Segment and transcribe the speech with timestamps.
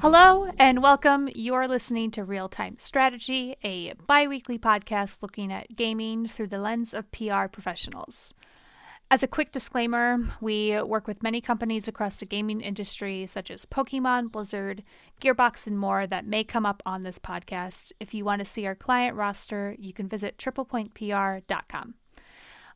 [0.00, 1.28] Hello and welcome.
[1.34, 6.58] You're listening to Real Time Strategy, a bi weekly podcast looking at gaming through the
[6.58, 8.34] lens of PR professionals.
[9.10, 13.66] As a quick disclaimer, we work with many companies across the gaming industry, such as
[13.66, 14.82] Pokemon, Blizzard,
[15.20, 17.92] Gearbox, and more, that may come up on this podcast.
[17.98, 21.94] If you want to see our client roster, you can visit triplepointpr.com.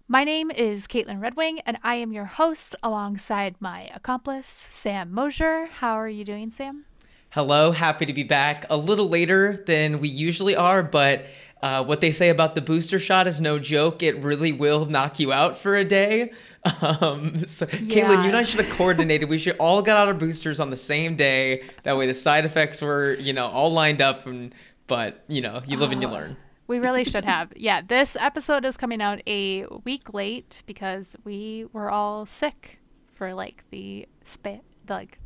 [0.07, 5.11] My name is Kaitlyn Red Wing, and I am your host alongside my accomplice, Sam
[5.11, 5.65] Mosher.
[5.65, 6.85] How are you doing, Sam?
[7.31, 11.25] Hello, happy to be back a little later than we usually are, but
[11.63, 14.03] uh, what they say about the booster shot is no joke.
[14.03, 16.33] It really will knock you out for a day.
[16.81, 17.79] Um, so, yeah.
[17.79, 19.29] Kaitlyn, you and I should have coordinated.
[19.29, 21.63] We should all get out our boosters on the same day.
[21.83, 24.27] That way, the side effects were, you know, all lined up.
[24.27, 24.55] And
[24.87, 26.39] but you know, you live and you learn.
[26.67, 27.53] We really should have.
[27.57, 32.79] Yeah, this episode is coming out a week late because we were all sick
[33.15, 35.19] for like the spa- like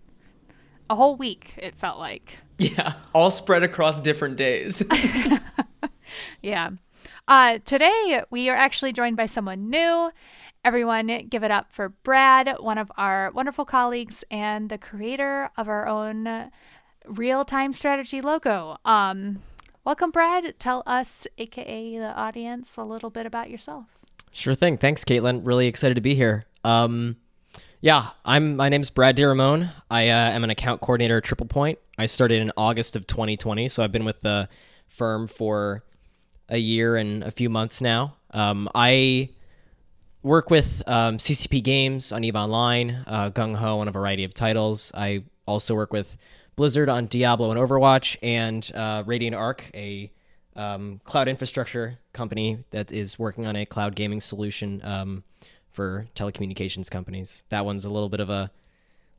[0.91, 1.55] a whole week.
[1.57, 2.39] It felt like.
[2.59, 4.83] Yeah, all spread across different days.
[6.43, 6.71] yeah.
[7.27, 10.11] Uh, today, we are actually joined by someone new.
[10.65, 15.69] Everyone, give it up for Brad, one of our wonderful colleagues and the creator of
[15.69, 16.51] our own
[17.07, 18.77] real time strategy logo.
[18.85, 19.43] Um,
[19.89, 20.55] welcome, Brad.
[20.59, 23.87] Tell us, aka the audience, a little bit about yourself.
[24.33, 24.77] Sure thing.
[24.77, 25.41] Thanks, Kaitlyn.
[25.45, 26.45] Really excited to be here.
[26.63, 27.17] Um,
[27.81, 28.57] yeah, I'm.
[28.57, 29.71] My name's Brad de Ramón.
[29.91, 31.79] I uh, am an account coordinator at Triple Point.
[31.97, 34.51] I started in August of 2020, so I've been with the
[34.89, 35.85] firm for
[36.51, 38.17] a year and a few months now.
[38.33, 39.31] Um, I
[40.23, 44.93] work with um, CCP Games on EVE Online, uh, GungHo on a variety of titles.
[44.95, 46.19] I also work with
[46.59, 50.11] Blizzard on Diablo and Overwatch, and uh, Radiant Arc, a
[50.57, 55.23] um, cloud infrastructure company that is working on a cloud gaming solution um,
[55.71, 57.45] for telecommunications companies.
[57.51, 58.51] That one's a little bit of a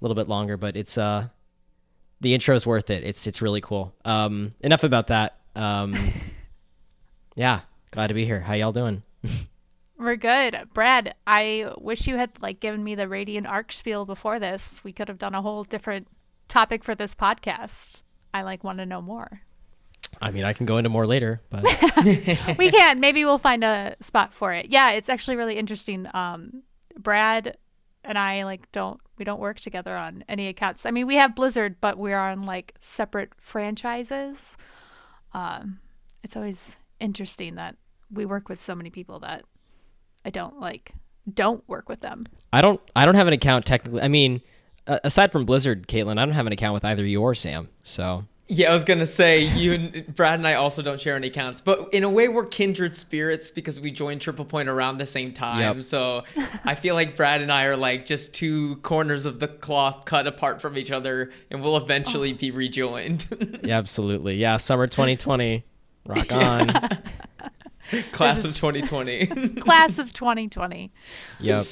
[0.01, 1.29] little bit longer, but it's uh
[2.19, 3.05] the intro is worth it.
[3.05, 3.95] It's it's really cool.
[4.03, 5.37] Um, enough about that.
[5.55, 5.95] Um,
[7.35, 8.41] yeah, glad to be here.
[8.41, 9.01] How y'all doing?
[9.97, 10.59] We're good.
[10.73, 14.81] Brad, I wish you had like given me the Radiant Arc spiel before this.
[14.83, 16.07] We could have done a whole different
[16.49, 18.01] topic for this podcast.
[18.33, 19.41] I like want to know more.
[20.21, 21.63] I mean, I can go into more later, but
[22.57, 22.99] we can.
[22.99, 24.67] Maybe we'll find a spot for it.
[24.69, 26.07] Yeah, it's actually really interesting.
[26.13, 26.63] Um,
[26.97, 27.57] Brad
[28.03, 30.85] and I like don't we don't work together on any accounts.
[30.85, 34.57] I mean, we have Blizzard, but we're on like separate franchises.
[35.33, 35.79] Um,
[36.23, 37.75] it's always interesting that
[38.11, 39.43] we work with so many people that
[40.25, 40.93] I don't like
[41.31, 42.25] don't work with them.
[42.51, 44.01] I don't I don't have an account technically.
[44.01, 44.41] I mean,
[44.89, 47.69] Uh, aside from Blizzard, Kaitlyn, I don't have an account with either you or Sam.
[47.83, 51.27] So yeah, I was gonna say you, and Brad, and I also don't share any
[51.27, 55.05] accounts, but in a way, we're kindred spirits because we joined Triple Point around the
[55.05, 55.77] same time.
[55.77, 55.85] Yep.
[55.85, 56.23] So
[56.65, 60.25] I feel like Brad and I are like just two corners of the cloth cut
[60.25, 62.37] apart from each other, and we'll eventually oh.
[62.37, 63.27] be rejoined.
[63.63, 64.37] yeah, absolutely.
[64.37, 65.63] Yeah, summer 2020.
[66.07, 66.67] Rock on.
[68.11, 69.27] Class of 2020.
[69.59, 70.91] Class of 2020.
[71.39, 71.67] Yep.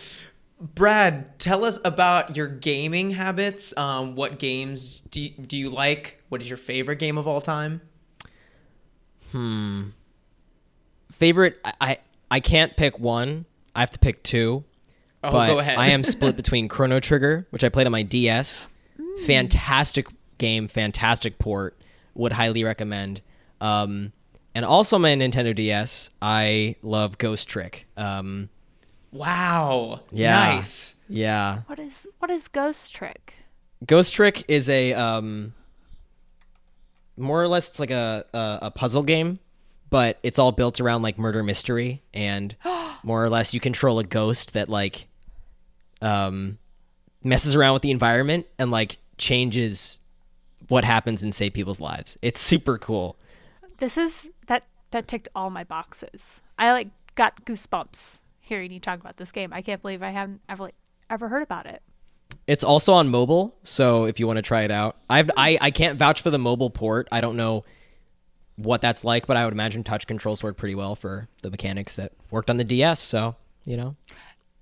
[0.59, 3.75] Brad, tell us about your gaming habits.
[3.77, 6.21] Um, what games do you, do you like?
[6.29, 7.81] What is your favorite game of all time?
[9.31, 9.89] Hmm.
[11.11, 11.59] Favorite?
[11.63, 11.97] I I,
[12.31, 13.45] I can't pick one.
[13.75, 14.63] I have to pick two.
[15.23, 15.77] Oh, but go ahead.
[15.77, 18.67] I am split between Chrono Trigger, which I played on my DS.
[18.99, 19.25] Mm.
[19.25, 20.07] Fantastic
[20.37, 21.77] game, fantastic port.
[22.15, 23.21] Would highly recommend.
[23.61, 24.11] Um,
[24.55, 26.09] and also my Nintendo DS.
[26.19, 27.87] I love Ghost Trick.
[27.95, 28.49] Um,
[29.11, 30.01] wow.
[30.11, 30.55] Yeah.
[30.55, 30.95] Nice.
[31.09, 31.61] Yeah.
[31.67, 33.33] What is what is Ghost Trick?
[33.85, 35.53] Ghost Trick is a um,
[37.15, 39.39] more or less it's like a, a, a puzzle game,
[39.89, 42.55] but it's all built around like murder mystery and
[43.03, 45.07] more or less you control a ghost that like
[46.01, 46.57] um
[47.23, 49.99] messes around with the environment and like changes
[50.67, 52.17] what happens in say people's lives.
[52.21, 53.17] It's super cool.
[53.79, 56.41] This is that that ticked all my boxes.
[56.57, 59.53] I like got goosebumps hearing you talk about this game.
[59.53, 60.71] I can't believe I haven't ever
[61.09, 61.81] ever heard about it.
[62.47, 65.71] It's also on mobile, so if you want to try it out, I've I I
[65.71, 67.07] can't vouch for the mobile port.
[67.11, 67.65] I don't know
[68.55, 71.95] what that's like, but I would imagine touch controls work pretty well for the mechanics
[71.95, 72.99] that worked on the DS.
[72.99, 73.35] So
[73.65, 73.95] you know,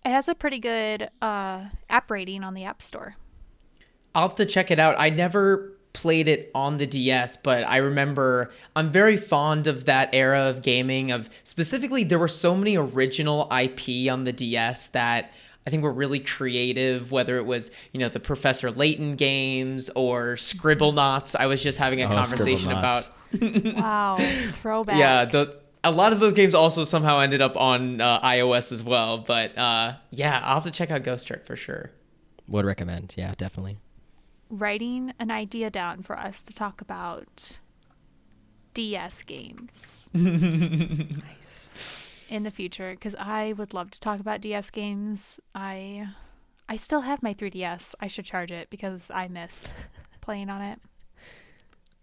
[0.04, 3.16] it has a pretty good uh, app rating on the App Store.
[4.14, 4.96] I'll have to check it out.
[4.98, 10.10] I never played it on the DS, but I remember I'm very fond of that
[10.12, 11.10] era of gaming.
[11.10, 15.32] Of specifically, there were so many original IP on the DS that
[15.66, 20.36] I think were really creative, whether it was, you know, the Professor Layton games or
[20.36, 21.34] Scribblenauts.
[21.34, 23.10] I was just having a oh, conversation about.
[23.42, 24.18] wow,
[24.62, 25.00] throwback.
[25.00, 28.84] Yeah, the a lot of those games also somehow ended up on uh, iOS as
[28.84, 29.20] well.
[29.20, 31.92] But uh, yeah, I'll have to check out Ghost Trick for sure.
[32.50, 33.14] Would recommend.
[33.18, 33.78] Yeah, definitely.
[34.50, 37.60] Writing an idea down for us to talk about
[38.74, 40.10] DS games.
[40.14, 41.70] nice.
[42.30, 45.40] In the future, because I would love to talk about DS games.
[45.54, 46.08] I,
[46.68, 47.96] I still have my 3DS.
[48.00, 49.86] I should charge it because I miss
[50.22, 50.80] playing on it.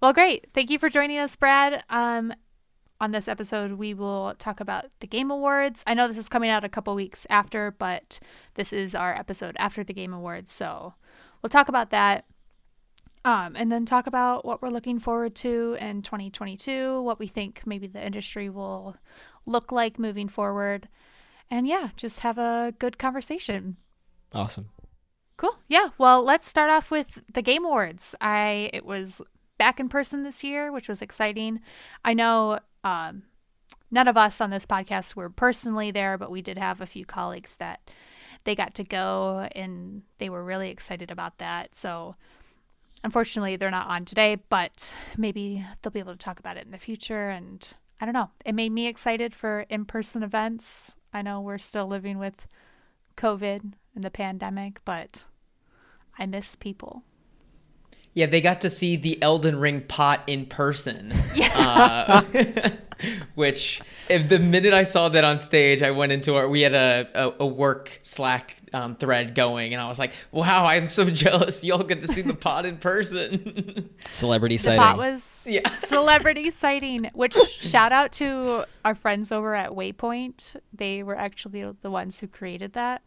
[0.01, 0.49] Well, great.
[0.55, 1.85] Thank you for joining us, Brad.
[1.91, 2.33] Um,
[3.01, 5.83] on this episode, we will talk about the Game Awards.
[5.89, 8.21] I know this is coming out a couple weeks after, but
[8.55, 10.53] this is our episode after the Game Awards.
[10.53, 10.95] So
[11.43, 12.25] we'll talk about that.
[13.25, 17.63] Um, and then talk about what we're looking forward to in 2022, what we think
[17.65, 18.97] maybe the industry will
[19.47, 20.89] look like moving forward.
[21.51, 23.77] And yeah, just have a good conversation.
[24.35, 24.71] Awesome.
[25.37, 25.57] Cool.
[25.69, 25.91] Yeah.
[25.99, 28.15] Well, let's start off with the Game Awards.
[28.21, 29.21] I it was
[29.59, 31.61] back in person this year, which was exciting.
[32.05, 33.23] I know um,
[33.91, 37.05] none of us on this podcast were personally there, but we did have a few
[37.05, 37.91] colleagues that
[38.45, 41.77] they got to go and they were really excited about that.
[41.77, 42.15] So,
[43.05, 46.73] unfortunately, they're not on today, but maybe they'll be able to talk about it in
[46.73, 47.31] the future.
[47.31, 50.93] And I don't know, it made me excited for in person events.
[51.13, 52.47] I know we're still living with
[53.17, 55.25] COVID and the pandemic, but
[56.19, 57.03] I miss people.
[58.15, 61.13] Yeah, they got to see the Elden Ring pot in person.
[61.35, 62.23] Yeah.
[62.35, 62.71] Uh,
[63.35, 66.75] which, if the minute I saw that on stage, I went into our, we had
[66.75, 71.05] a, a, a work Slack um, thread going, and I was like, wow, I'm so
[71.11, 71.65] jealous.
[71.65, 73.91] Y'all get to see the pot in person.
[74.11, 74.81] Celebrity the sighting.
[74.81, 75.69] pot was yeah.
[75.79, 80.57] celebrity sighting, which shout out to our friends over at Waypoint.
[80.73, 83.03] They were actually the ones who created that.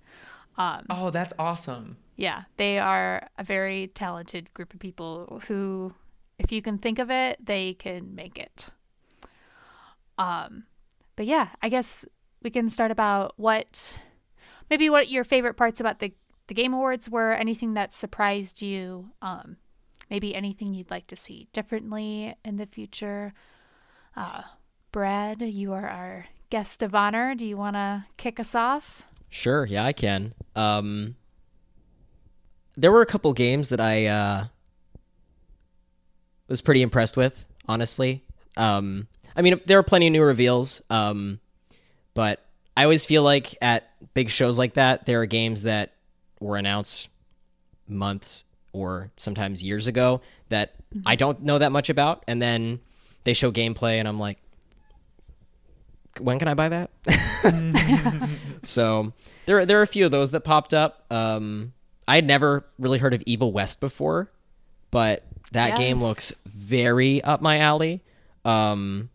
[0.57, 1.97] Um, oh, that's awesome.
[2.15, 5.93] Yeah, they are a very talented group of people who,
[6.39, 8.67] if you can think of it, they can make it.
[10.17, 10.63] Um,
[11.15, 12.05] but yeah, I guess
[12.41, 13.97] we can start about what,
[14.69, 16.13] maybe what your favorite parts about the
[16.47, 17.33] the Game Awards were.
[17.33, 19.09] Anything that surprised you.
[19.21, 19.57] Um,
[20.09, 23.33] maybe anything you'd like to see differently in the future.
[24.15, 24.43] Uh,
[24.91, 27.35] Brad, you are our guest of honor.
[27.35, 29.03] Do you want to kick us off?
[29.29, 29.65] Sure.
[29.65, 30.33] Yeah, I can.
[30.55, 31.15] Um,
[32.77, 34.45] there were a couple games that I uh,
[36.47, 38.23] was pretty impressed with, honestly.
[38.57, 41.39] Um, I mean, there are plenty of new reveals, um,
[42.13, 42.43] but
[42.77, 45.93] I always feel like at big shows like that, there are games that
[46.39, 47.09] were announced
[47.87, 51.01] months or sometimes years ago that mm-hmm.
[51.05, 52.79] I don't know that much about, and then
[53.23, 54.37] they show gameplay, and I'm like,
[56.19, 56.89] when can I buy that?
[58.63, 59.13] so
[59.45, 61.05] there there are a few of those that popped up.
[61.11, 61.73] Um,
[62.07, 64.31] I had never really heard of Evil West before,
[64.91, 65.77] but that yes.
[65.77, 68.01] game looks very up my alley.
[68.43, 69.09] Um,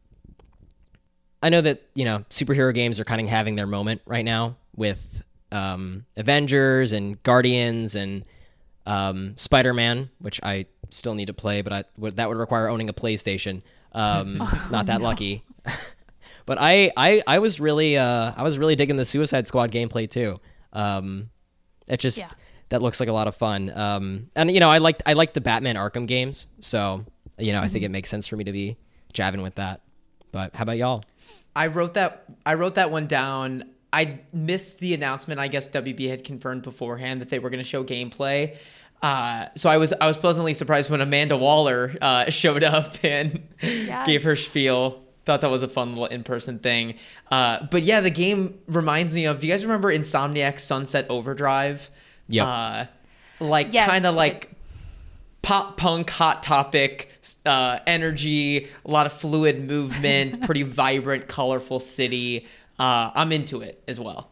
[1.43, 4.57] I know that you know superhero games are kind of having their moment right now
[4.75, 5.23] with
[5.53, 8.25] um, Avengers and Guardians and
[8.87, 12.89] um, Spider Man, which I still need to play, but I, that would require owning
[12.89, 13.63] a PlayStation.
[13.93, 15.07] Um, oh, not that no.
[15.07, 15.43] lucky.
[16.47, 20.11] but I, I, I was really, uh, I was really digging the Suicide Squad gameplay
[20.11, 20.41] too.
[20.73, 21.31] Um,
[21.87, 22.31] it just yeah
[22.71, 23.71] that looks like a lot of fun.
[23.75, 27.05] Um, and you know, I liked I liked the Batman Arkham games, so
[27.39, 27.65] you know, mm-hmm.
[27.65, 27.85] I think mm-hmm.
[27.87, 28.77] it makes sense for me to be
[29.13, 29.83] jabbing with that.
[30.33, 31.05] But how about y'all?
[31.55, 33.65] I wrote that I wrote that one down.
[33.93, 35.41] I missed the announcement.
[35.41, 38.57] I guess WB had confirmed beforehand that they were going to show gameplay.
[39.03, 43.49] Uh, so I was I was pleasantly surprised when Amanda Waller uh, showed up and
[43.63, 44.07] yes.
[44.07, 45.03] gave her spiel.
[45.27, 46.95] Thought that was a fun little in person thing.
[47.31, 49.41] Uh, but yeah, the game reminds me of.
[49.41, 51.91] Do you guys remember Insomniac Sunset Overdrive?
[52.31, 52.47] Yeah.
[52.47, 52.87] Uh,
[53.41, 53.89] like yes.
[53.89, 54.51] kind of like
[55.43, 57.11] pop punk hot topic
[57.45, 62.47] uh, energy, a lot of fluid movement, pretty vibrant, colorful city.
[62.79, 64.31] Uh, I'm into it as well.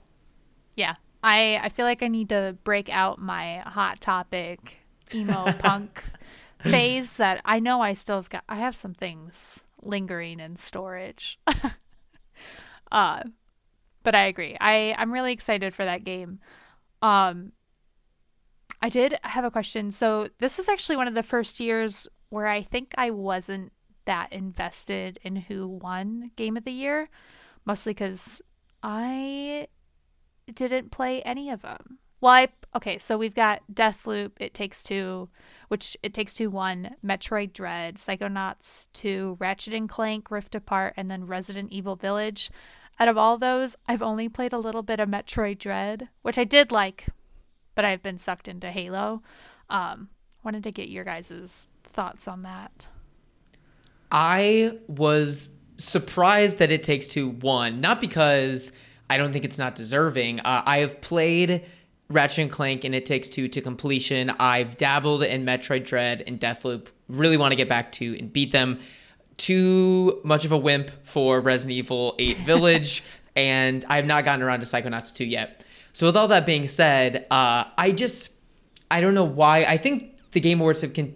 [0.76, 4.78] Yeah, I I feel like I need to break out my hot topic
[5.14, 6.02] emo punk
[6.60, 8.44] phase that I know I still have got.
[8.48, 11.38] I have some things lingering in storage.
[12.92, 13.22] uh,
[14.02, 14.56] but I agree.
[14.60, 16.40] I I'm really excited for that game.
[17.02, 17.52] Um,
[18.80, 19.90] I did have a question.
[19.92, 23.72] So this was actually won of the first years where I think I wasn't
[24.04, 27.08] that invested in who won Game of the Year,
[27.64, 28.40] mostly because
[28.82, 29.68] I
[30.54, 31.98] didn't play any of them.
[32.20, 35.28] Well, I okay, so we've got Deathloop, It Takes Two,
[35.68, 41.10] which It Takes Two one, Metroid Dread, Psychonauts two, Ratchet and Clank, Rift Apart, and
[41.10, 42.50] then Resident Evil Village.
[42.98, 46.44] Out of all those, I've only played a little bit of Metroid Dread, which I
[46.44, 47.06] did like,
[47.78, 49.22] but I've been sucked into Halo.
[49.70, 50.08] Um,
[50.42, 52.88] wanted to get your guys' thoughts on that.
[54.10, 58.72] I was surprised that it takes two won, not because
[59.08, 60.40] I don't think it's not deserving.
[60.40, 61.66] Uh, I have played
[62.10, 64.30] Ratchet and Clank and It Takes Two to completion.
[64.40, 66.88] I've dabbled in Metroid Dread and Deathloop.
[67.08, 68.80] Really want to get back to and beat them.
[69.36, 73.04] Too much of a wimp for Resident Evil 8 Village,
[73.36, 75.62] and I have not gotten around to Psychonauts 2 yet.
[75.92, 78.32] So with all that being said, uh, I just
[78.90, 79.64] I don't know why.
[79.64, 81.14] I think the Game Awards have con-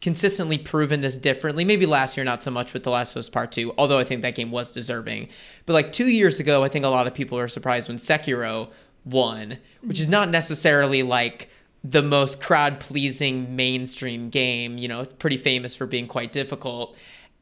[0.00, 1.64] consistently proven this differently.
[1.64, 4.04] Maybe last year, not so much with The Last of Us Part 2, although I
[4.04, 5.28] think that game was deserving.
[5.66, 8.70] But like two years ago, I think a lot of people were surprised when Sekiro
[9.04, 11.48] won, which is not necessarily like
[11.82, 14.78] the most crowd pleasing mainstream game.
[14.78, 16.96] You know, it's pretty famous for being quite difficult.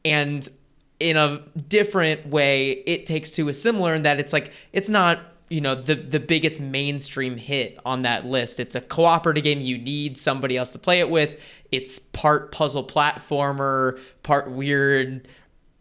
[0.05, 0.47] And
[0.99, 5.19] in a different way, It Takes Two is similar in that it's like, it's not
[5.49, 8.59] you know the the biggest mainstream hit on that list.
[8.59, 11.39] It's a cooperative game you need somebody else to play it with.
[11.71, 15.27] It's part puzzle platformer, part weird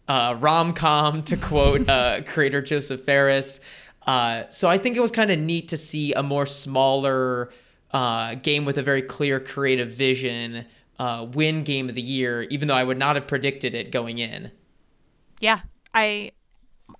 [0.09, 3.61] uh, rom com to quote uh, creator Josef Fares.
[4.07, 7.52] Uh, so I think it was kind of neat to see a more smaller
[7.92, 10.66] uh, game with a very clear creative vision
[10.99, 14.19] uh, win game of the year, even though I would not have predicted it going
[14.19, 14.50] in.
[15.40, 15.61] Yeah,
[15.95, 16.33] I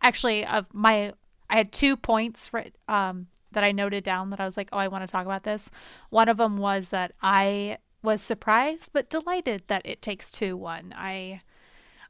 [0.00, 1.12] actually of my
[1.52, 2.50] I had two points
[2.88, 5.44] um, that I noted down that I was like, oh, I want to talk about
[5.44, 5.71] this.
[6.09, 10.92] One of them was that I was surprised but delighted that it takes two one.
[10.97, 11.42] I,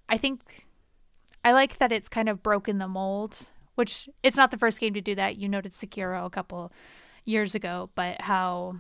[0.08, 0.64] I think,
[1.44, 3.50] I like that it's kind of broken the mold.
[3.75, 5.38] Which it's not the first game to do that.
[5.38, 6.72] You noted Sekiro a couple
[7.25, 8.76] years ago, but how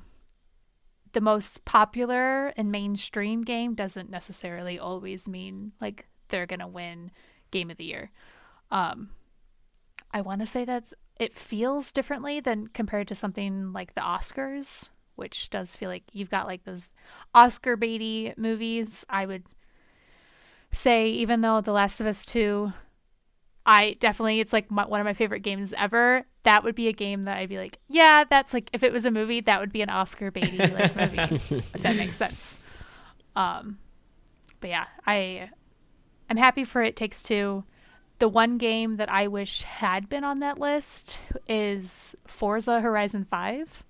[1.12, 7.10] the most popular and mainstream game doesn't necessarily always mean like they're gonna win
[7.50, 8.10] game of the year.
[8.70, 9.08] Um,
[10.12, 14.90] I want to say that it feels differently than compared to something like the Oscars,
[15.16, 16.88] which does feel like you've got like those
[17.34, 19.04] Oscar baity movies.
[19.08, 19.44] I would
[20.72, 22.72] say, even though The Last of Us 2,
[23.64, 26.24] I definitely, it's like my, one of my favorite games ever.
[26.42, 29.04] That would be a game that I'd be like, yeah, that's like, if it was
[29.04, 32.58] a movie, that would be an Oscar baity like movie, if that makes sense.
[33.36, 33.78] Um,
[34.60, 35.50] but yeah, I,
[36.28, 37.64] I'm happy for It Takes Two.
[38.22, 43.82] The one game that I wish had been on that list is Forza Horizon 5.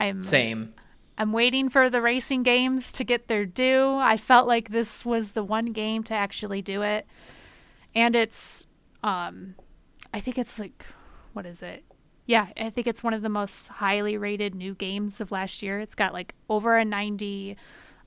[0.00, 0.72] I'm Same.
[1.18, 3.96] I'm waiting for the racing games to get their due.
[3.96, 7.06] I felt like this was the one game to actually do it.
[7.94, 8.64] And it's
[9.04, 9.56] um
[10.14, 10.86] I think it's like
[11.34, 11.84] what is it?
[12.24, 15.80] Yeah, I think it's one of the most highly rated new games of last year.
[15.80, 17.58] It's got like over a 90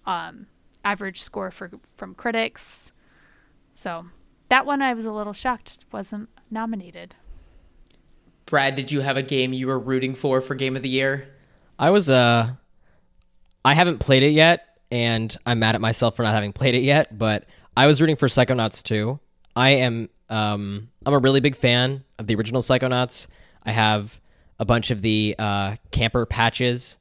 [0.07, 0.48] um
[0.83, 2.91] average score for from critics.
[3.75, 4.07] So,
[4.53, 7.15] that one I was a little shocked wasn't nominated.
[8.45, 11.27] Brad, did you have a game you were rooting for for game of the year?
[11.79, 12.51] I was uh
[13.65, 16.83] I haven't played it yet and I'm mad at myself for not having played it
[16.83, 19.19] yet, but I was rooting for Psychonauts 2.
[19.55, 23.25] I am um I'm a really big fan of the original Psychonauts.
[23.63, 24.22] I have
[24.60, 27.00] a bunch of the uh camper patches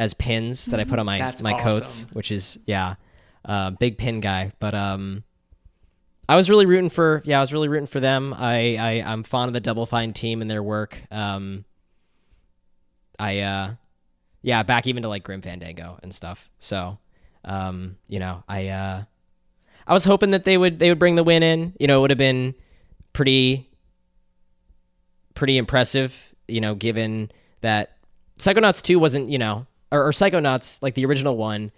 [0.00, 1.70] as pins that I put on my That's my awesome.
[1.70, 2.96] coats, which is yeah,
[3.44, 4.50] uh, big pin guy.
[4.58, 5.22] But um,
[6.28, 8.34] I was really rooting for yeah, I was really rooting for them.
[8.36, 11.02] I, I I'm fond of the Double Fine team and their work.
[11.10, 11.64] Um,
[13.18, 13.74] I uh,
[14.42, 16.50] yeah, back even to like Grim Fandango and stuff.
[16.58, 16.98] So,
[17.44, 19.02] um, you know, I uh,
[19.86, 21.74] I was hoping that they would they would bring the win in.
[21.78, 22.54] You know, it would have been
[23.12, 23.68] pretty
[25.34, 26.34] pretty impressive.
[26.46, 27.30] You know, given
[27.62, 27.96] that
[28.38, 31.72] Psychonauts two wasn't you know or, or Psychonauts like the original one.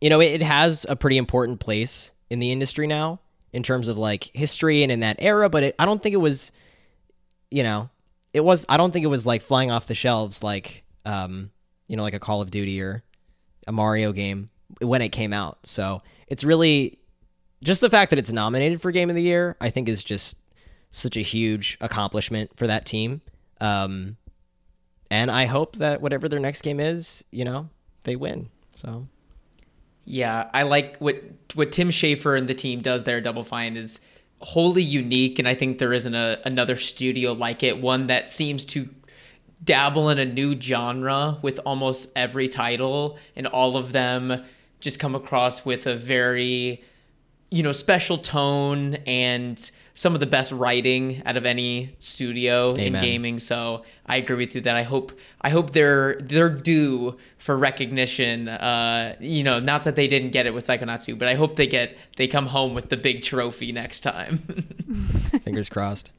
[0.00, 3.20] You know, it, it has a pretty important place in the industry now
[3.54, 6.18] in terms of like history and in that era, but it, I don't think it
[6.18, 6.52] was,
[7.50, 7.88] you know,
[8.34, 8.66] it was.
[8.68, 11.50] I don't think it was like flying off the shelves like, um,
[11.86, 13.04] you know, like a Call of Duty or
[13.66, 14.48] a Mario game
[14.80, 15.58] when it came out.
[15.64, 16.98] So it's really
[17.62, 19.56] just the fact that it's nominated for Game of the Year.
[19.60, 20.36] I think is just
[20.90, 23.20] such a huge accomplishment for that team.
[23.60, 24.16] Um,
[25.10, 27.68] and I hope that whatever their next game is, you know,
[28.02, 28.48] they win.
[28.74, 29.06] So
[30.04, 31.22] Yeah, I like what
[31.54, 33.20] what Tim Schafer and the team does there.
[33.20, 34.00] Double Fine is
[34.40, 37.80] wholly unique, and I think there isn't a, another studio like it.
[37.80, 38.88] One that seems to
[39.62, 44.44] dabble in a new genre with almost every title, and all of them
[44.80, 46.84] just come across with a very
[47.54, 52.92] you know special tone and some of the best writing out of any studio in
[52.94, 57.56] gaming so i agree with you that i hope i hope they're they're due for
[57.56, 61.34] recognition uh you know not that they didn't get it with psychonauts 2 but i
[61.34, 64.38] hope they get they come home with the big trophy next time
[65.44, 66.10] fingers crossed.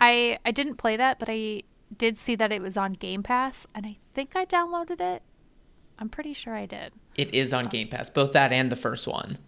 [0.00, 1.62] I I didn't play that, but I
[1.96, 5.22] did see that it was on Game Pass, and I think I downloaded it.
[5.98, 6.92] I'm pretty sure I did.
[7.16, 9.38] it is on game pass both that and the first one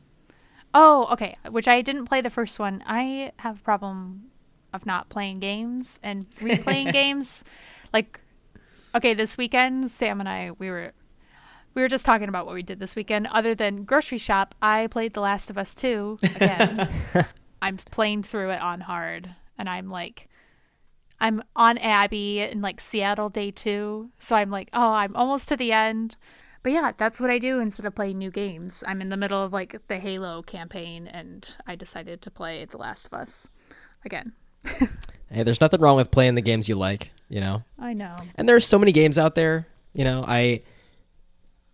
[0.72, 1.36] Oh, okay.
[1.48, 2.82] Which I didn't play the first one.
[2.86, 4.30] I have a problem
[4.72, 7.44] of not playing games and replaying games.
[7.92, 8.20] Like,
[8.94, 10.92] okay, this weekend, Sam and I, we were
[11.74, 13.28] we were just talking about what we did this weekend.
[13.28, 16.88] Other than grocery shop, I played The Last of Us 2 again.
[17.62, 20.28] I'm playing through it on hard, and I'm like,
[21.20, 25.56] I'm on Abby in like Seattle day two, so I'm like, oh, I'm almost to
[25.56, 26.16] the end.
[26.62, 28.84] But yeah, that's what I do instead of playing new games.
[28.86, 32.76] I'm in the middle of like the Halo campaign, and I decided to play The
[32.76, 33.48] Last of Us
[34.04, 34.32] again.
[35.30, 37.62] hey, there's nothing wrong with playing the games you like, you know.
[37.78, 38.14] I know.
[38.34, 40.22] And there's so many games out there, you know.
[40.26, 40.62] I,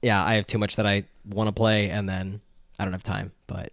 [0.02, 2.40] yeah, I have too much that I want to play, and then
[2.78, 3.32] I don't have time.
[3.48, 3.72] But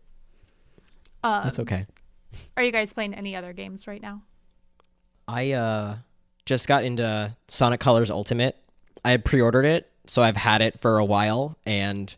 [1.23, 1.85] um, that's okay.
[2.57, 4.23] Are you guys playing any other games right now?
[5.27, 5.95] I uh
[6.45, 8.57] just got into Sonic Colors Ultimate.
[9.05, 12.15] I had pre-ordered it so I've had it for a while and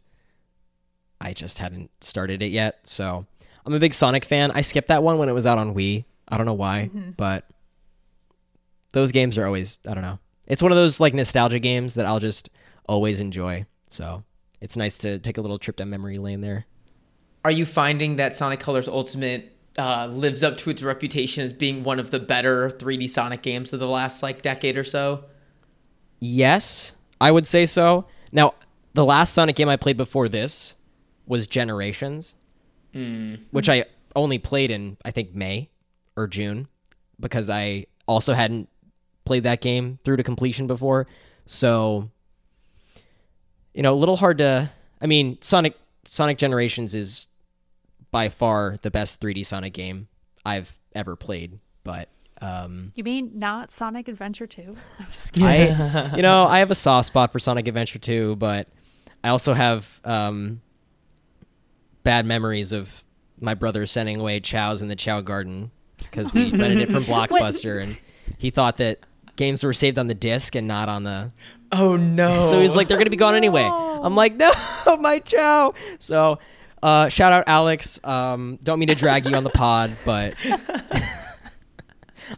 [1.22, 2.88] I just hadn't started it yet.
[2.88, 3.26] So
[3.66, 4.52] I'm a big Sonic fan.
[4.52, 6.06] I skipped that one when it was out on Wii.
[6.28, 7.12] I don't know why, mm-hmm.
[7.12, 7.46] but
[8.92, 10.20] those games are always I don't know.
[10.48, 12.50] It's one of those like nostalgia games that I'll just
[12.88, 13.66] always enjoy.
[13.90, 14.24] So
[14.62, 16.66] it's nice to take a little trip down memory lane there.
[17.44, 21.84] Are you finding that Sonic Colors Ultimate uh, lives up to its reputation as being
[21.84, 25.26] one of the better 3D Sonic games of the last like decade or so?
[26.20, 28.06] Yes, I would say so.
[28.32, 28.54] Now,
[28.94, 30.76] the last Sonic game I played before this
[31.26, 32.36] was Generations,
[32.94, 33.40] mm.
[33.52, 35.70] which I only played in I think May
[36.16, 36.68] or June
[37.20, 38.70] because I also hadn't
[39.26, 41.08] played that game through to completion before.
[41.46, 42.10] So,
[43.74, 44.72] you know, a little hard to.
[45.02, 47.28] I mean, Sonic Sonic Generations is
[48.12, 50.08] by far the best 3D Sonic game
[50.46, 52.10] I've ever played, but
[52.46, 54.62] um, you mean not Sonic Adventure 2?
[55.00, 55.48] I'm just kidding.
[55.48, 58.70] I, you know, I have a soft spot for Sonic Adventure 2, but
[59.24, 60.62] I also have um,
[62.04, 63.04] bad memories of
[63.40, 67.82] my brother sending away Chaos in the Chao Garden because we rented it from Blockbuster,
[67.82, 68.00] and
[68.38, 69.00] he thought that
[69.38, 71.32] games were saved on the disc and not on the.
[71.72, 72.48] Oh no!
[72.50, 73.38] So he's like, they're gonna be gone no.
[73.38, 73.64] anyway.
[73.64, 74.54] I'm like, no,
[75.00, 75.74] my chow.
[75.98, 76.38] So,
[76.84, 78.00] uh, shout out Alex.
[78.04, 80.36] Um, don't mean to drag you on the pod, but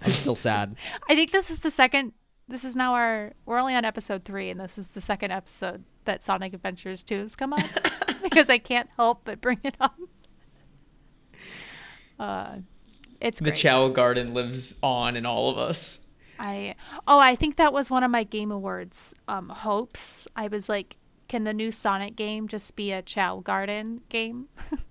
[0.02, 0.76] I'm still sad.
[1.10, 2.13] I think this is the second.
[2.47, 3.34] This is now our.
[3.45, 7.19] We're only on episode three, and this is the second episode that Sonic Adventures 2
[7.19, 7.65] has come up
[8.23, 10.00] because I can't help but bring it up.
[12.19, 12.58] Uh,
[13.21, 16.00] it's the Chao Garden lives on in all of us.
[16.39, 16.76] I
[17.08, 20.28] oh I think that was one of my Game Awards um, hopes.
[20.36, 20.95] I was like,
[21.28, 24.47] can the new Sonic game just be a Chao Garden game?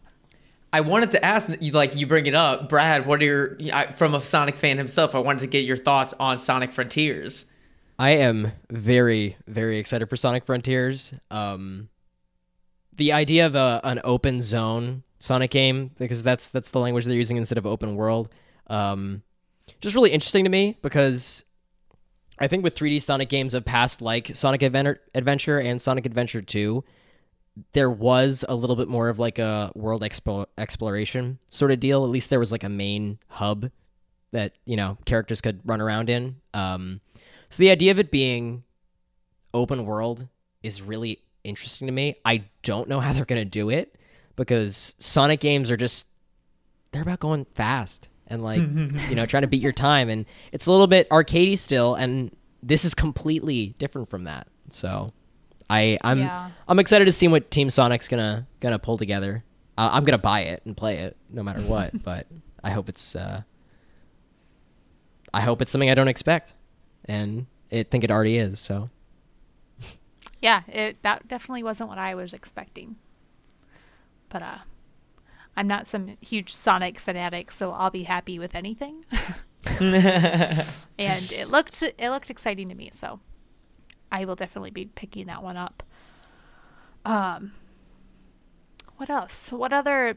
[0.73, 3.07] I wanted to ask, like you bring it up, Brad.
[3.07, 5.15] What are your from a Sonic fan himself?
[5.15, 7.47] I wanted to get your thoughts on Sonic Frontiers.
[7.99, 11.15] I am very, very excited for Sonic Frontiers.
[11.31, 11.89] Um,
[12.95, 17.15] the idea of a, an open zone Sonic game, because that's that's the language they're
[17.15, 18.29] using instead of open world,
[18.67, 19.23] um,
[19.81, 21.45] just really interesting to me because
[22.39, 26.85] I think with 3D Sonic games of past, like Sonic Adventure and Sonic Adventure 2,
[27.73, 32.05] there was a little bit more of like a world expo- exploration sort of deal.
[32.05, 33.71] At least there was like a main hub
[34.33, 36.37] that you know characters could run around in.
[36.53, 37.01] Um,
[37.49, 38.65] so the idea of it being
[39.55, 40.29] open world
[40.63, 42.15] is really interesting to me.
[42.25, 43.97] I don't know how they're gonna do it
[44.35, 46.07] because Sonic games are just
[46.93, 48.61] they're about going fast and like
[49.09, 52.31] you know trying to beat your time, and it's a little bit arcadey still, and
[52.63, 54.49] this is completely different from that.
[54.69, 55.13] So
[55.69, 56.51] I I'm yeah.
[56.69, 59.41] I'm excited to see what Team Sonic's gonna gonna pull together.
[59.79, 62.27] Uh, I'm gonna buy it and play it no matter what, but
[62.63, 63.43] I hope it's uh,
[65.35, 66.55] I hope it's something I don't expect,
[67.05, 68.61] and I think it already is.
[68.61, 68.91] So
[70.41, 72.97] yeah, it that definitely wasn't what I was expecting,
[74.29, 74.59] but uh,
[75.57, 79.05] I'm not some huge Sonic fanatic, so I'll be happy with anything.
[79.81, 80.65] and
[80.99, 83.21] it looked it looked exciting to me, so
[84.11, 85.83] I will definitely be picking that one up.
[87.05, 87.53] Um,
[88.97, 89.53] what else?
[89.53, 90.17] What other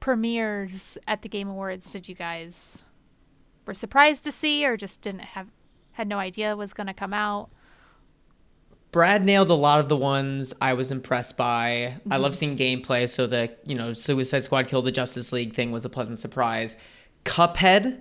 [0.00, 2.82] premieres at the Game Awards did you guys
[3.66, 5.48] were surprised to see, or just didn't have
[5.92, 7.50] had no idea was going to come out?
[8.90, 11.96] Brad nailed a lot of the ones I was impressed by.
[11.98, 12.12] Mm-hmm.
[12.12, 15.70] I love seeing gameplay, so the you know Suicide Squad Kill the Justice League thing
[15.70, 16.76] was a pleasant surprise.
[17.24, 17.98] Cuphead's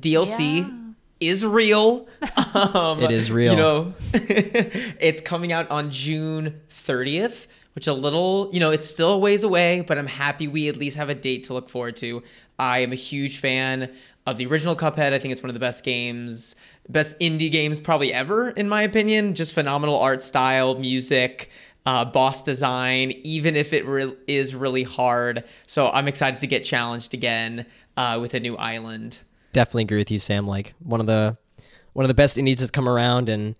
[0.00, 0.83] DLC yeah
[1.20, 2.06] is real.
[2.54, 3.52] Um, it is real.
[3.52, 9.14] You know, it's coming out on June 30th, which a little, you know, it's still
[9.14, 11.96] a ways away, but I'm happy we at least have a date to look forward
[11.96, 12.22] to.
[12.60, 13.92] I am a huge fan
[14.24, 15.12] of the original Cuphead.
[15.12, 16.54] I think it's one of the best games,
[16.88, 19.34] best indie games probably ever, in my opinion.
[19.34, 21.50] Just phenomenal art style, music.
[21.86, 25.42] uh, boss design, even if it re- is really hard.
[25.66, 29.18] So I'm excited to get challenged again uh, with a new island.
[29.54, 30.46] Definitely agree with you, Sam.
[30.46, 31.36] Like one of the
[31.94, 33.54] one of the best indies has come around, and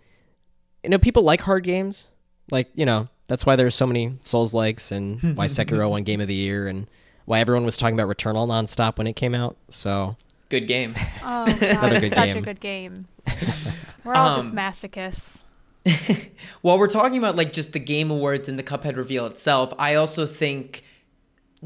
[0.82, 2.08] you know people like hard games.
[2.50, 6.20] Like you know that's why there's so many Souls likes, and why Sekiro won Game
[6.20, 6.86] of the Year, and
[7.24, 9.56] why everyone was talking about Returnal nonstop when it came out.
[9.70, 10.16] So
[10.50, 10.94] Good game.
[11.22, 13.06] Oh, God, Another good such a good game.
[14.04, 15.42] We're all just Um, masochists.
[16.60, 19.94] While we're talking about like just the game awards and the Cuphead reveal itself, I
[19.94, 20.82] also think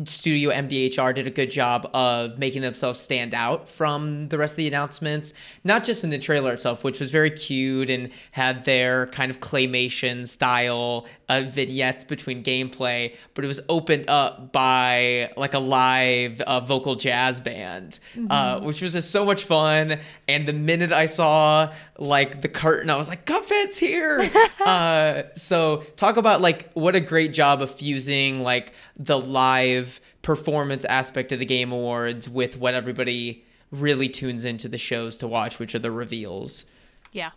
[0.04, 4.58] Studio MDHR did a good job of making themselves stand out from the rest of
[4.58, 5.32] the announcements,
[5.64, 9.40] not just in the trailer itself, which was very cute and had their kind of
[9.40, 16.40] claymation style uh, vignettes between gameplay, but it was opened up by like a live
[16.42, 17.98] uh, vocal jazz band,
[18.30, 19.98] uh, which was just so much fun.
[20.26, 24.30] And the minute I saw like the curtain, I was like, Cuphead's here.
[24.64, 30.84] uh, so talk about like what a great job of fusing like the live performance
[30.84, 35.58] aspect of the Game Awards with what everybody really tunes into the shows to watch,
[35.58, 36.66] which are the reveals.
[37.12, 37.30] Yeah.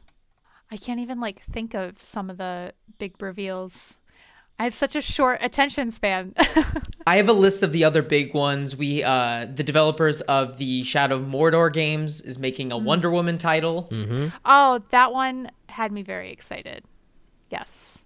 [0.70, 4.00] I can't even like think of some of the big reveals.
[4.60, 6.36] I have such a short attention span.
[7.08, 8.76] I have a list of the other big ones.
[8.76, 13.40] We, uh, the developers of the Shadow of Mordor games, is making a Wonder Woman
[13.40, 13.88] title.
[13.92, 14.28] Mm-hmm.
[14.46, 16.84] oh, that one had me very excited.
[17.50, 18.06] Yes.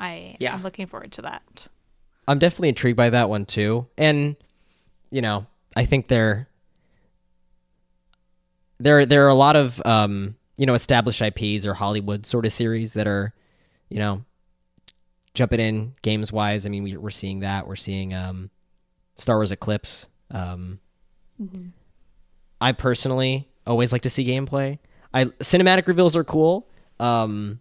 [0.00, 0.54] I Yeah.
[0.54, 1.68] am looking forward to that.
[2.26, 3.86] I'm definitely intrigued by that one too.
[3.96, 4.36] And
[5.10, 6.48] you know, I think there
[8.78, 12.52] there there are a lot of um, you know, established IPs or Hollywood sort of
[12.52, 13.32] series that are,
[13.88, 14.24] you know,
[15.38, 16.66] jumping in games wise.
[16.66, 17.66] I mean, we, we're seeing that.
[17.66, 18.50] We're seeing um,
[19.14, 20.06] Star Wars Eclipse.
[20.30, 20.80] Um,
[22.60, 24.78] I personally always like to see gameplay.
[25.14, 26.68] I cinematic reveals are cool.
[27.00, 27.60] Um,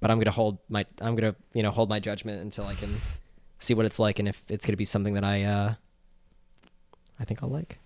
[0.00, 2.92] but I'm gonna hold my I'm gonna you know hold my judgment until I can
[3.58, 5.74] see what it's like and if it's gonna be something that I uh
[7.20, 7.78] I think I'll like.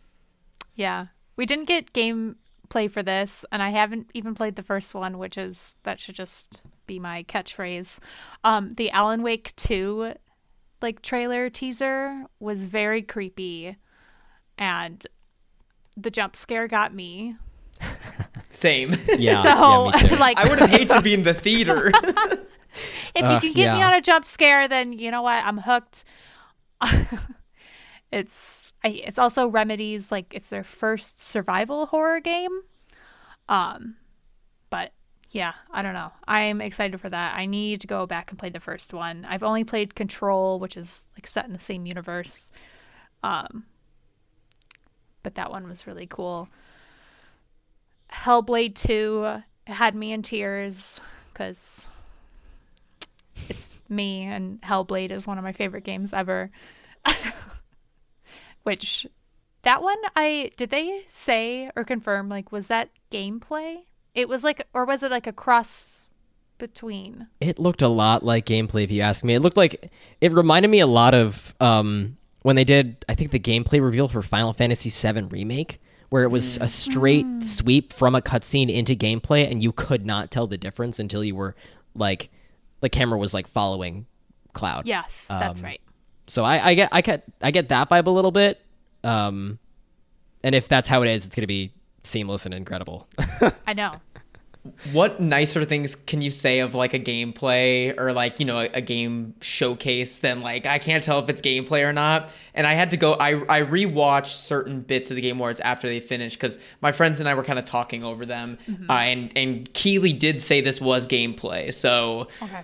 [0.75, 1.07] Yeah.
[1.37, 5.37] We didn't get gameplay for this, and I haven't even played the first one, which
[5.37, 7.99] is that should just be my catchphrase.
[8.45, 10.15] Um, the Alan Wake 2
[10.83, 13.77] like trailer teaser was very creepy
[14.59, 15.07] and
[15.97, 17.37] the jump scare got me.
[18.51, 18.95] Same.
[19.19, 20.17] Yeah, so yeah, me too.
[20.17, 21.89] like I would have hated to be in the theater.
[23.15, 25.43] if Uh, you can get me on a jump scare, then you know what?
[25.45, 26.05] I'm hooked.
[28.13, 32.61] it's I, it's also Remedy's like it's their first survival horror game.
[33.49, 34.06] Um, but
[35.37, 36.13] yeah, I don't know.
[36.27, 37.37] I'm excited for that.
[37.37, 39.27] I need to go back and play the first one.
[39.29, 42.49] I've only played Control, which is like set in the same universe.
[43.23, 43.67] Um,
[45.23, 46.49] but that one was really cool.
[48.11, 51.03] Hellblade 2 had me in tears
[51.35, 51.85] because
[53.51, 56.51] it's me and Hellblade is one of my favorite games ever.
[58.63, 59.07] Which
[59.63, 63.83] that one I did they say or confirm like was that gameplay?
[64.17, 66.09] It was like or was it like a cross
[66.59, 67.29] between?
[67.41, 69.35] It looked a lot like gameplay if you ask me.
[69.35, 73.31] It looked like it reminded me a lot of um when they did I think
[73.31, 78.15] the gameplay reveal for Final Fantasy VII remake where it was a straight sweep from
[78.15, 81.55] a cutscene into gameplay and you could not tell the difference until you were
[81.95, 82.31] like
[82.81, 84.07] the camera was like following
[84.55, 84.87] Cloud.
[84.87, 85.81] Yes, that's Um, right.
[86.27, 88.63] So I, I get I get I get that vibe a little bit.
[89.05, 89.59] Um
[90.43, 91.73] and if that's how it is, it's gonna be
[92.05, 93.09] seamless and incredible.
[93.67, 94.01] I know.
[94.93, 98.67] What nicer things can you say of like a gameplay or like you know a,
[98.75, 102.31] a game showcase than like I can't tell if it's gameplay or not.
[102.55, 103.15] And I had to go.
[103.15, 107.21] I I rewatched certain bits of the Game Awards after they finished because my friends
[107.21, 108.59] and I were kind of talking over them.
[108.89, 111.73] Uh, and and Keighley did say this was gameplay.
[111.75, 112.63] So Okay.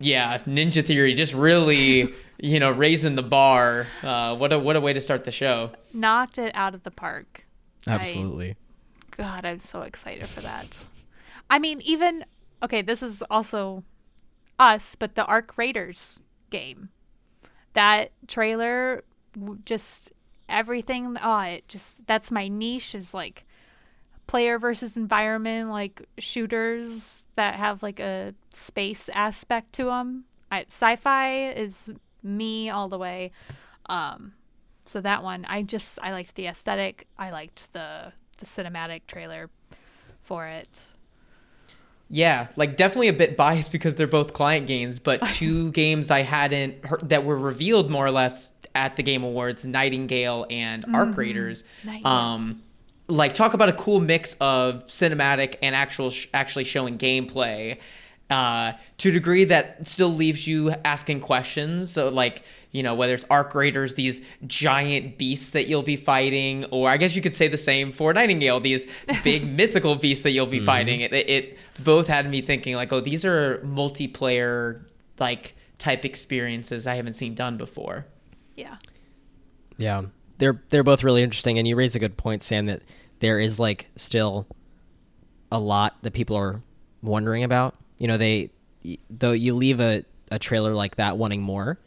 [0.00, 3.86] yeah, Ninja Theory just really you know raising the bar.
[4.02, 5.70] Uh, what a what a way to start the show.
[5.92, 7.44] Knocked it out of the park.
[7.86, 8.56] I- Absolutely.
[9.16, 10.84] God, I'm so excited for that.
[11.52, 12.24] I mean, even
[12.62, 13.84] okay, this is also
[14.58, 16.88] us, but the Arc Raiders game.
[17.74, 19.04] That trailer
[19.66, 20.12] just
[20.48, 23.44] everything oh, it just that's my niche is like
[24.26, 30.24] player versus environment like shooters that have like a space aspect to them.
[30.50, 31.90] I, sci-fi is
[32.22, 33.30] me all the way.
[33.86, 34.32] Um
[34.86, 37.06] so that one I just I liked the aesthetic.
[37.18, 39.50] I liked the the cinematic trailer
[40.22, 40.92] for it.
[42.08, 46.22] Yeah, like definitely a bit biased because they're both client games, but two games I
[46.22, 51.16] hadn't heard that were revealed more or less at the Game Awards, Nightingale and Arc
[51.16, 51.64] Raiders.
[51.84, 52.12] Nightingale.
[52.12, 52.62] Um
[53.08, 57.78] like talk about a cool mix of cinematic and actual sh- actually showing gameplay.
[58.30, 61.90] uh, to a degree that still leaves you asking questions.
[61.90, 66.64] So, like, you know, whether it's Arc Raiders, these giant beasts that you'll be fighting,
[66.70, 68.86] or I guess you could say the same for Nightingale, these
[69.22, 70.66] big mythical beasts that you'll be mm-hmm.
[70.66, 71.00] fighting.
[71.02, 74.84] It, it both had me thinking, like, oh, these are multiplayer,
[75.18, 78.06] like, type experiences I haven't seen done before.
[78.56, 78.76] Yeah.
[79.76, 80.02] Yeah.
[80.38, 82.82] They're they're both really interesting and you raise a good point Sam that
[83.18, 84.46] there is like still
[85.50, 86.62] a lot that people are
[87.02, 87.74] wondering about.
[87.98, 88.50] You know, they
[89.10, 91.78] though you leave a, a trailer like that wanting more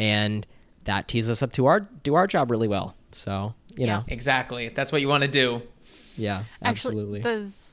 [0.00, 0.44] and
[0.84, 2.96] that teases us up to our do our job really well.
[3.12, 3.98] So, you yeah.
[3.98, 4.04] know.
[4.08, 4.68] Exactly.
[4.68, 5.62] That's what you want to do.
[6.16, 7.20] Yeah, absolutely.
[7.20, 7.63] Actually, this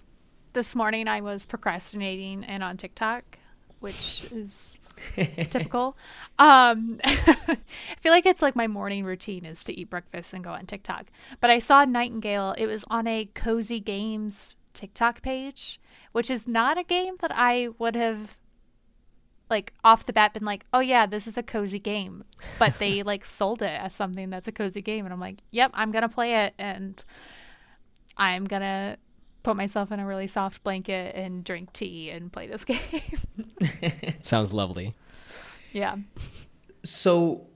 [0.53, 3.37] this morning I was procrastinating and on TikTok,
[3.79, 4.77] which is
[5.15, 5.97] typical.
[6.39, 7.57] Um, I
[7.99, 11.07] feel like it's like my morning routine is to eat breakfast and go on TikTok.
[11.39, 12.55] But I saw Nightingale.
[12.57, 15.79] It was on a Cozy Games TikTok page,
[16.11, 18.37] which is not a game that I would have
[19.49, 22.23] like off the bat been like, oh yeah, this is a cozy game.
[22.57, 25.71] But they like sold it as something that's a cozy game, and I'm like, yep,
[25.73, 27.03] I'm gonna play it, and
[28.17, 28.97] I'm gonna
[29.43, 32.79] put myself in a really soft blanket and drink tea and play this game.
[34.21, 34.93] Sounds lovely.
[35.73, 35.97] Yeah.
[36.83, 37.47] So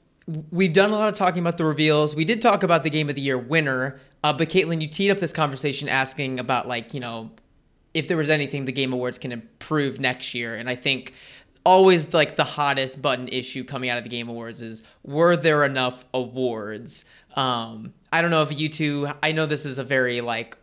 [0.52, 2.16] we've done a lot of talking about the reveals.
[2.16, 5.12] We did talk about the game of the year winner, uh, but Kaitlyn, you teed
[5.12, 7.32] up this conversation asking about like you know
[7.94, 11.14] if there was anything the Game Awards can improve next year, and I think
[11.66, 15.64] always like the hottest button issue coming out of the Game Awards is were there
[15.66, 17.06] enough awards?
[17.36, 19.10] Um, I don't know if you two.
[19.22, 20.58] I know this is a very like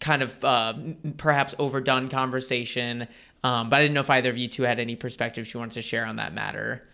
[0.00, 0.74] kind of uh,
[1.16, 3.08] perhaps overdone conversation.
[3.44, 5.74] Um, but I didn't know if either of you two had any perspectives you wanted
[5.74, 6.88] to share on that matter.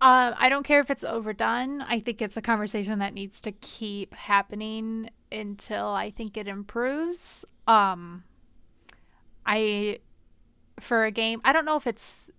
[0.00, 1.80] Uh, I don't care if it's overdone.
[1.82, 7.44] I think it's a conversation that needs to keep happening until I think it improves.
[7.68, 8.24] Um,
[9.46, 10.00] I,
[10.80, 12.32] for a game, I don't know if it's,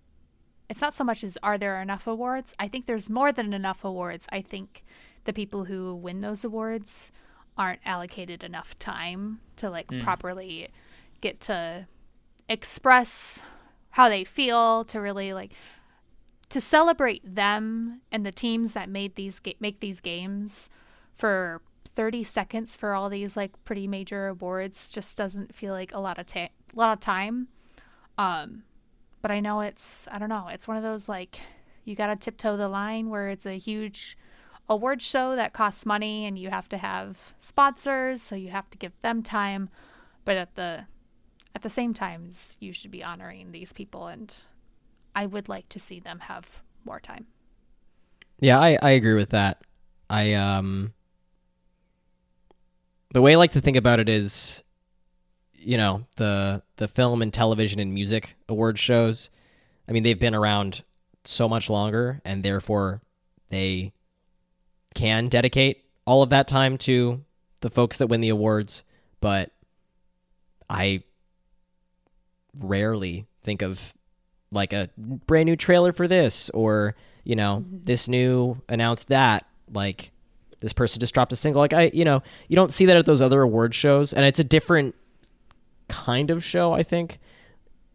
[0.68, 2.54] it's not so much as are there enough awards.
[2.58, 4.26] I think there's more than enough awards.
[4.30, 4.84] I think
[5.24, 7.10] the people who win those awards
[7.56, 10.02] aren't allocated enough time to like mm.
[10.02, 10.68] properly
[11.20, 11.86] get to
[12.48, 13.42] express
[13.90, 15.52] how they feel to really like
[16.48, 20.68] to celebrate them and the teams that made these ga- make these games
[21.16, 21.62] for
[21.96, 26.18] 30 seconds for all these like pretty major awards just doesn't feel like a lot
[26.18, 27.48] of ta- a lot of time
[28.18, 28.64] um
[29.22, 31.40] but I know it's I don't know it's one of those like
[31.84, 34.18] you got to tiptoe the line where it's a huge
[34.68, 38.78] award show that costs money and you have to have sponsors, so you have to
[38.78, 39.68] give them time.
[40.24, 40.86] But at the
[41.54, 44.34] at the same times, you should be honoring these people, and
[45.14, 47.26] I would like to see them have more time.
[48.40, 49.62] Yeah, I, I agree with that.
[50.10, 50.92] I um
[53.12, 54.62] the way I like to think about it is
[55.64, 59.30] you know, the the film and television and music award shows.
[59.88, 60.84] I mean, they've been around
[61.24, 63.00] so much longer and therefore
[63.48, 63.92] they
[64.94, 67.22] can dedicate all of that time to
[67.60, 68.84] the folks that win the awards,
[69.20, 69.50] but
[70.68, 71.02] I
[72.60, 73.92] rarely think of
[74.52, 77.84] like a brand new trailer for this or, you know, mm-hmm.
[77.84, 80.12] this new announced that like
[80.60, 83.06] this person just dropped a single like I, you know, you don't see that at
[83.06, 84.94] those other award shows and it's a different
[85.88, 87.18] kind of show, I think.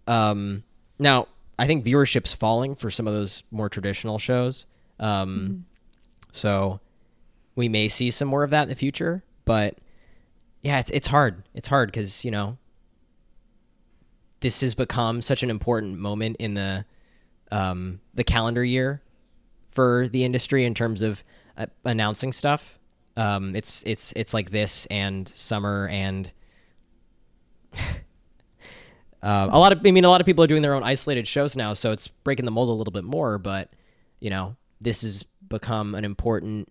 [0.07, 0.63] Um
[0.97, 4.65] now, I think viewership's falling for some of those more traditional shows.
[4.99, 5.57] Um mm-hmm.
[6.31, 6.81] so
[7.59, 9.21] we may see some more of that in the future.
[9.43, 9.77] But
[10.61, 11.43] yeah, it's it's hard.
[11.53, 12.57] It's hard because you know
[14.39, 16.85] this has become such an important moment in the
[17.51, 19.01] um, the calendar year
[19.67, 21.21] for the industry in terms of
[21.57, 22.79] uh, announcing stuff.
[23.17, 26.31] Um, it's it's it's like this and summer and
[29.21, 31.27] uh, a lot of I mean a lot of people are doing their own isolated
[31.27, 33.37] shows now, so it's breaking the mold a little bit more.
[33.37, 33.69] But
[34.21, 36.69] you know this has become an important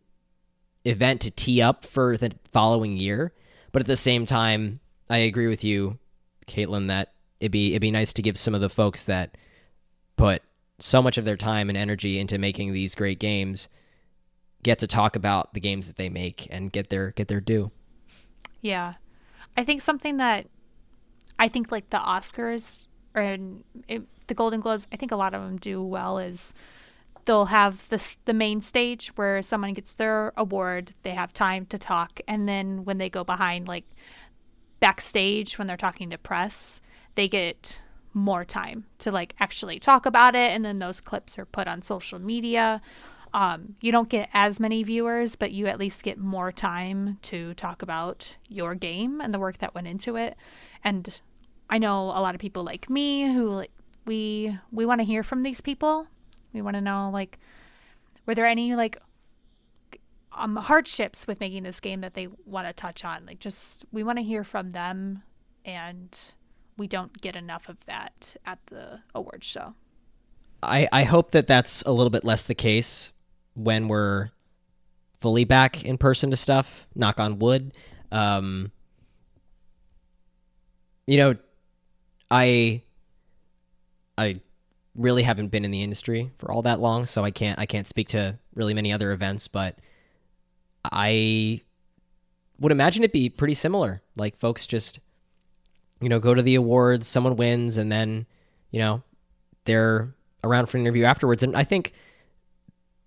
[0.88, 3.33] event to tee up for the following year.
[3.72, 5.98] But at the same time, I agree with you,
[6.46, 9.37] Kaitlyn, that it'd be it'd be nice to give some of the folks that
[10.16, 10.42] put
[10.79, 13.68] so much of their time and energy into making these great games
[14.62, 17.68] get to talk about the games that they make and get their get their due.
[18.61, 18.94] Yeah.
[19.57, 20.46] I think something that
[21.38, 23.38] I think like the Oscars or
[23.88, 26.53] it, the Golden Globes, I think a lot of them do well is
[27.24, 31.78] they'll have this the main stage where someone gets their award they have time to
[31.78, 33.85] talk and then when they go behind like
[34.81, 36.81] backstage when they're talking to press
[37.14, 37.81] they get
[38.14, 41.83] more time to like actually talk about it and then those clips are put on
[41.83, 42.81] social media
[43.35, 47.52] um, you don't get as many viewers but you at least get more time to
[47.54, 50.37] talk about your game and the work that went into it
[50.83, 51.20] and
[51.68, 53.70] i know a lot of people like me who like
[54.09, 56.09] we we we want to hear from these people.
[56.52, 57.38] We want to know like
[58.26, 58.98] were there any like
[60.32, 63.26] um hardships with making this game that they want to touch on?
[63.26, 65.22] Like just we want to hear from them
[65.64, 66.32] and
[66.76, 69.74] we don't get enough of that at the awards show.
[70.62, 73.12] I, I hope that that's a little bit less the case
[73.54, 74.30] when we're
[75.20, 76.87] fully back in person to stuff.
[76.94, 77.72] Knock on wood.
[78.11, 78.72] Um,
[81.06, 81.34] you know,
[82.30, 82.82] I
[84.16, 84.40] I
[84.98, 87.88] really haven't been in the industry for all that long, so I can't I can't
[87.88, 89.78] speak to really many other events, but
[90.84, 91.62] I
[92.61, 94.02] would imagine it'd be pretty similar.
[94.16, 94.98] Like folks just
[96.00, 98.26] you know, go to the awards, someone wins, and then,
[98.70, 99.02] you know,
[99.64, 101.42] they're around for an interview afterwards.
[101.42, 101.92] And I think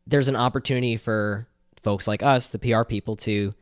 [0.06, 1.47] there's an opportunity for
[1.82, 3.54] folks like us, the PR people, to,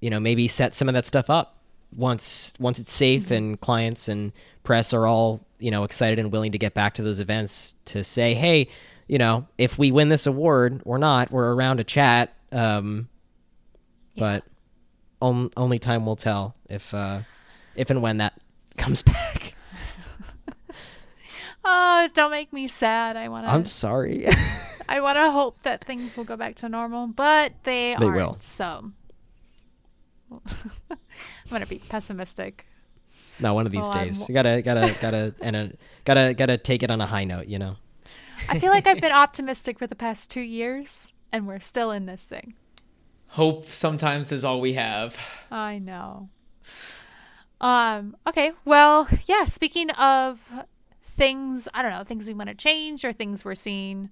[0.00, 1.56] you know, maybe set some of that stuff up
[1.96, 3.34] once once it's safe mm-hmm.
[3.34, 7.02] and clients and press are all, you know, excited and willing to get back to
[7.02, 8.68] those events to say, hey,
[9.06, 12.32] you know, if we win this award or not, we're around to chat.
[12.52, 13.08] Um,
[14.14, 14.20] yeah.
[14.20, 14.44] But
[15.20, 17.22] on, only time will tell if uh,
[17.74, 18.34] if and when that
[18.76, 19.54] comes back.
[21.64, 23.16] oh, don't make me sad.
[23.16, 23.52] I want to.
[23.52, 24.26] I'm sorry.
[24.88, 28.16] I want to hope that things will go back to normal, but they, they aren't.
[28.16, 28.38] Will.
[28.40, 28.90] So
[30.30, 30.98] I'm
[31.50, 32.66] gonna be pessimistic.
[33.40, 34.28] No, one of these days.
[34.28, 35.72] You gotta, gotta, gotta, and a,
[36.04, 37.46] gotta, gotta take it on a high note.
[37.46, 37.76] You know.
[38.48, 42.06] I feel like I've been optimistic for the past two years, and we're still in
[42.06, 42.54] this thing.
[43.28, 45.16] Hope sometimes is all we have.
[45.50, 46.28] I know.
[47.60, 50.40] Um, okay, well, yeah, speaking of
[51.02, 54.10] things, I don't know, things we want to change or things we're seeing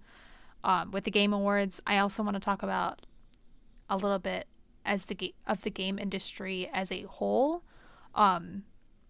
[0.62, 3.06] um, with the Game Awards, I also want to talk about
[3.88, 4.46] a little bit
[4.84, 7.62] as the ga- of the game industry as a whole.
[8.14, 8.64] Um,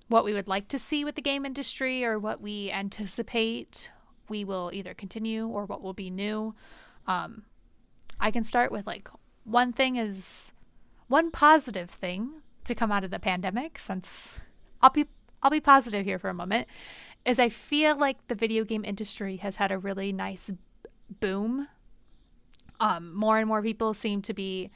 [0.08, 3.90] what we would like to see with the game industry or what we anticipate
[4.28, 6.54] we will either continue or what will be new.
[7.06, 7.44] Um,
[8.20, 9.08] I can start with like
[9.44, 10.52] one thing is
[11.08, 14.36] one positive thing to come out of the pandemic since
[14.82, 15.06] I'll be
[15.42, 16.66] I'll be positive here for a moment
[17.24, 20.50] is I feel like the video game industry has had a really nice
[21.20, 21.68] boom.
[22.80, 24.70] Um, more and more people seem to be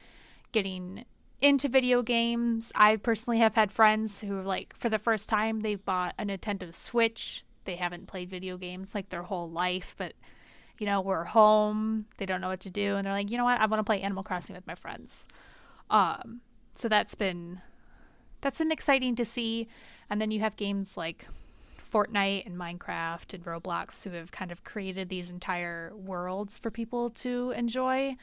[0.53, 1.05] getting
[1.42, 2.72] into video games.
[2.74, 6.74] I personally have had friends who like for the first time they've bought a Nintendo
[6.74, 7.44] Switch.
[7.64, 10.14] They haven't played video games like their whole life, but
[10.78, 13.44] you know, we're home, they don't know what to do and they're like, "You know
[13.44, 13.61] what?
[13.61, 15.26] I want to play Animal Crossing with my friends."
[15.90, 16.40] Um,
[16.74, 17.61] so that's been
[18.40, 19.68] that's been exciting to see.
[20.09, 21.26] And then you have games like
[21.92, 27.11] Fortnite and Minecraft and Roblox who have kind of created these entire worlds for people
[27.11, 28.16] to enjoy.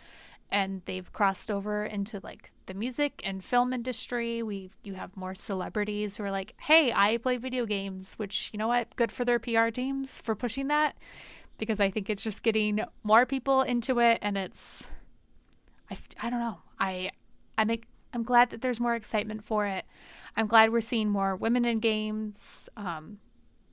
[0.52, 4.44] And they've crossed over into like the music and film industry.
[4.44, 8.58] We you have more celebrities who are like, "Hey, I play video games," which you
[8.58, 10.96] know what, good for their PR teams for pushing that,
[11.58, 14.88] because I think it's just getting more people into it, and it's,
[15.92, 17.12] I, I don't know, I
[17.58, 19.86] I make I'm glad that there's more excitement for it.
[20.36, 22.70] I'm glad we're seeing more women in games.
[22.78, 23.20] Um,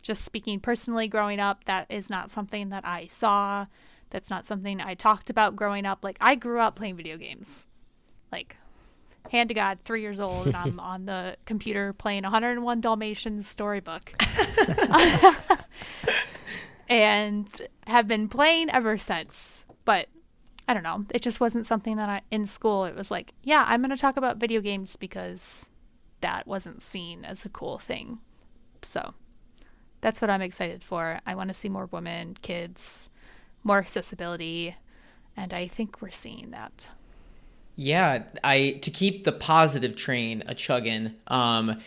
[0.03, 3.67] just speaking personally, growing up, that is not something that I saw.
[4.11, 6.01] That's not something I talked about growing up.
[6.03, 7.67] Like, I grew up playing video games.
[8.31, 8.57] Like,
[9.31, 14.13] hand to God, three years old, and I'm on the computer playing 101 Dalmatians storybook.
[16.89, 17.49] and
[17.87, 19.65] have been playing ever since.
[19.85, 20.09] But
[20.69, 21.05] I don't know.
[21.11, 22.85] It just wasn't something that I in school.
[22.85, 25.69] It was like, yeah, I'm going to talk about video games because
[26.21, 28.19] that wasn't seen as a cool thing.
[28.83, 29.15] So
[30.01, 31.21] that's what I'm excited for.
[31.27, 33.09] I want to see more women, kids,
[33.67, 34.77] more accessibility,
[35.37, 36.89] and I think we're seeing that.
[37.75, 41.15] Yeah, I to keep the positive train a chugging.
[41.27, 41.81] Um,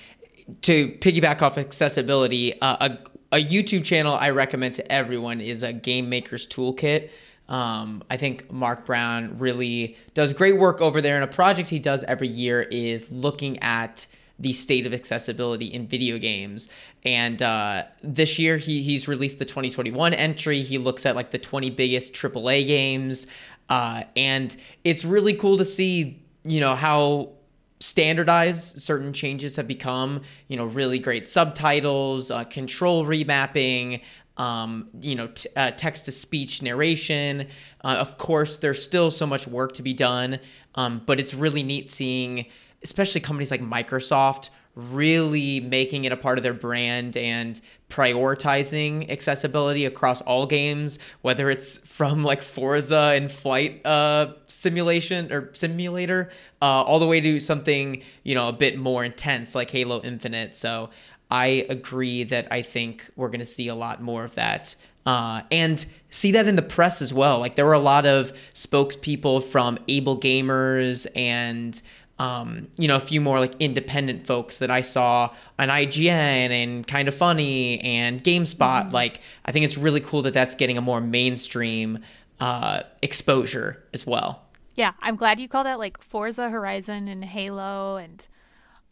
[0.61, 5.73] to piggyback off accessibility, uh, a a YouTube channel I recommend to everyone is a
[5.73, 7.09] Game Maker's Toolkit.
[7.47, 11.79] Um, I think Mark Brown really does great work over there, and a project he
[11.79, 14.05] does every year is looking at
[14.39, 16.69] the state of accessibility in video games.
[17.04, 20.62] And uh, this year, he he's released the 2021 entry.
[20.62, 23.28] He looks at like the 20 biggest AAA games,
[23.69, 27.32] uh, and it's really cool to see, you know, how
[27.80, 30.21] standardized certain changes have become.
[30.48, 34.02] You know, really great subtitles, uh, control remapping,
[34.40, 37.48] um, you know, t- uh, text to speech narration.
[37.83, 40.40] Uh, of course, there's still so much work to be done,
[40.75, 42.46] um, but it's really neat seeing,
[42.84, 47.60] especially companies like Microsoft, really making it a part of their brand and
[47.90, 55.54] prioritizing accessibility across all games, whether it's from like Forza and flight uh, simulation or
[55.54, 56.30] simulator,
[56.62, 60.56] uh, all the way to something you know a bit more intense like Halo Infinite.
[60.56, 60.90] So
[61.32, 64.75] I agree that I think we're going to see a lot more of that.
[65.06, 67.40] Uh, and see that in the press as well.
[67.40, 71.82] Like there were a lot of spokespeople from AbleGamers and
[72.19, 76.85] um, you know, a few more like independent folks that I saw on IGN and
[76.85, 78.57] Kind of Funny and GameSpot.
[78.57, 78.93] Mm-hmm.
[78.93, 81.99] Like, I think it's really cool that that's getting a more mainstream
[82.39, 84.43] uh, exposure as well.
[84.75, 88.25] Yeah, I'm glad you called out like Forza Horizon and Halo, and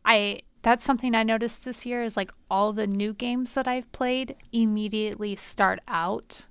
[0.04, 3.90] I that's something I noticed this year is like all the new games that I've
[3.94, 6.46] played immediately start out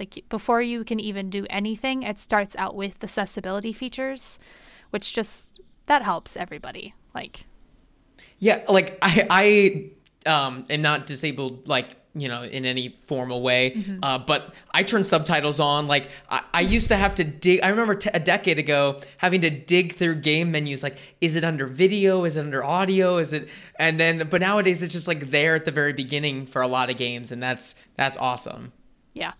[0.00, 4.40] like before you can even do anything, it starts out with accessibility features,
[4.88, 5.60] which just
[5.90, 6.94] that helps everybody.
[7.16, 7.46] Like,
[8.38, 9.26] yeah, like I
[10.24, 14.02] I um am not disabled like you know in any formal way mm-hmm.
[14.02, 17.68] uh, but i turn subtitles on like I, I used to have to dig i
[17.68, 21.68] remember t- a decade ago having to dig through game menus like is it under
[21.68, 25.54] video is it under audio is it and then but nowadays it's just like there
[25.54, 28.72] at the very beginning for a lot of games and that's that's awesome
[29.14, 29.32] yeah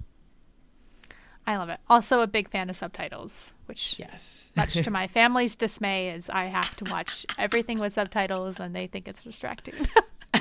[1.46, 1.80] I love it.
[1.88, 6.44] Also, a big fan of subtitles, which, yes, much to my family's dismay, is I
[6.44, 9.74] have to watch everything with subtitles, and they think it's distracting.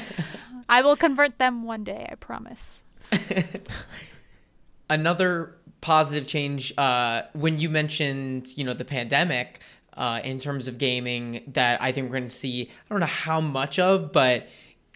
[0.69, 2.83] I will convert them one day, I promise.
[4.89, 9.61] Another positive change uh, when you mentioned, you know, the pandemic
[9.95, 12.63] uh, in terms of gaming that I think we're going to see.
[12.63, 14.47] I don't know how much of, but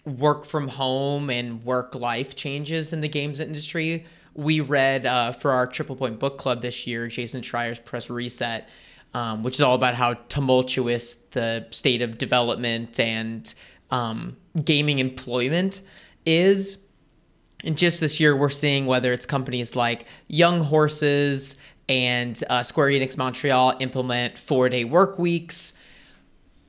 [0.06, 5.52] work from home and work life changes in the games industry we read uh, for
[5.52, 8.68] our Triple Point Book Club this year, Jason Schreier's Press Reset,
[9.14, 13.54] um, which is all about how tumultuous the state of development and
[13.92, 15.82] um, gaming employment
[16.26, 16.78] is.
[17.64, 21.56] And just this year, we're seeing whether it's companies like Young Horses
[21.88, 25.74] and uh, Square Enix Montreal implement four day work weeks.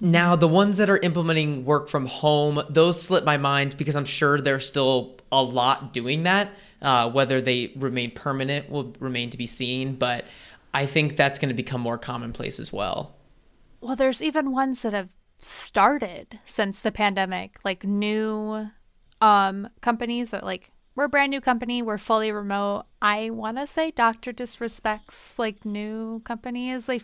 [0.01, 4.05] Now, the ones that are implementing work from home, those slip my mind because I'm
[4.05, 6.51] sure there's still a lot doing that.
[6.85, 10.27] Uh, whether they remain permanent will remain to be seen, but
[10.75, 13.15] I think that's going to become more commonplace as well.
[13.81, 15.09] Well, there's even ones that have
[15.39, 18.69] started since the pandemic, like new
[19.21, 22.85] um, companies that like we're a brand new company, we're fully remote.
[23.01, 27.03] I want to say Doctor Disrespects like new company is like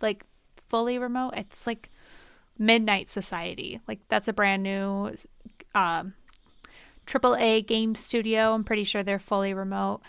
[0.00, 0.26] like
[0.68, 1.34] fully remote.
[1.36, 1.90] It's like
[2.58, 3.80] Midnight Society.
[3.86, 5.14] Like that's a brand new
[5.74, 6.14] um,
[7.06, 8.54] AAA game studio.
[8.54, 10.00] I'm pretty sure they're fully remote.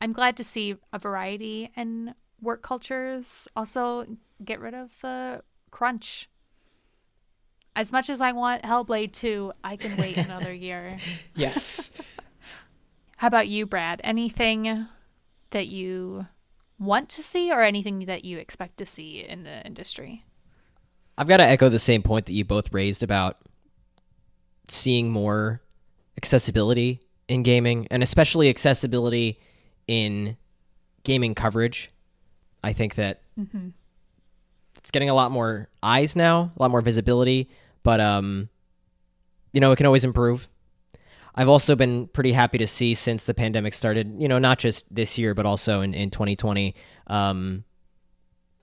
[0.00, 3.48] I'm glad to see a variety in work cultures.
[3.54, 4.06] Also,
[4.44, 6.28] get rid of the crunch.
[7.74, 10.98] As much as I want Hellblade 2, I can wait another year.
[11.34, 11.90] Yes.
[13.16, 14.00] How about you, Brad?
[14.02, 14.86] Anything
[15.50, 16.26] that you
[16.78, 20.24] want to see or anything that you expect to see in the industry?
[21.16, 23.38] I've got to echo the same point that you both raised about
[24.66, 25.62] seeing more
[26.22, 29.40] accessibility in gaming and especially accessibility
[29.88, 30.36] in
[31.02, 31.90] gaming coverage.
[32.62, 33.70] I think that mm-hmm.
[34.76, 37.50] it's getting a lot more eyes now, a lot more visibility,
[37.82, 38.48] but um
[39.52, 40.48] you know, it can always improve.
[41.34, 44.94] I've also been pretty happy to see since the pandemic started, you know, not just
[44.94, 46.74] this year, but also in, in 2020,
[47.06, 47.64] um,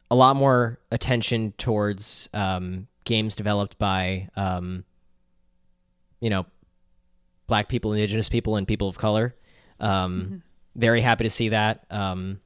[0.09, 4.83] a lot more attention towards um, games developed by, um,
[6.19, 6.45] you know,
[7.49, 9.35] black people, indigenous people, and people of color.
[9.79, 10.35] Um, mm-hmm.
[10.75, 11.85] Very happy to see that.
[11.89, 12.39] Um,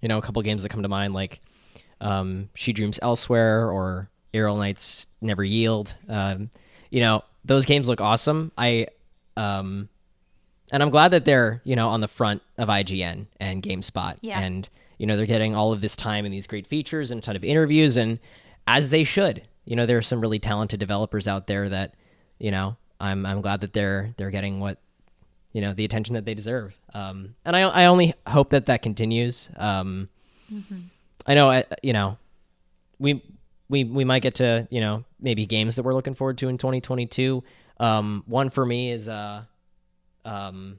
[0.00, 1.40] you know, a couple games that come to mind like
[2.00, 5.94] um, She Dreams Elsewhere or Aerial Knights Never Yield.
[6.08, 6.50] Um,
[6.90, 8.52] you know, those games look awesome.
[8.56, 8.88] I
[9.36, 9.88] um,
[10.70, 14.40] and I'm glad that they're you know on the front of IGN and GameSpot, yeah.
[14.40, 17.22] and you know they're getting all of this time and these great features and a
[17.22, 18.20] ton of interviews, and
[18.66, 19.42] as they should.
[19.64, 21.94] You know, there are some really talented developers out there that
[22.38, 24.78] you know I'm I'm glad that they're they're getting what
[25.52, 26.76] you know the attention that they deserve.
[26.92, 29.50] Um, and I I only hope that that continues.
[29.56, 30.08] Um,
[30.52, 30.78] mm-hmm.
[31.26, 32.16] I know I, you know
[32.98, 33.22] we
[33.68, 36.58] we we might get to you know maybe games that we're looking forward to in
[36.58, 37.44] 2022.
[37.78, 39.42] Um, one for me is uh,
[40.24, 40.78] um,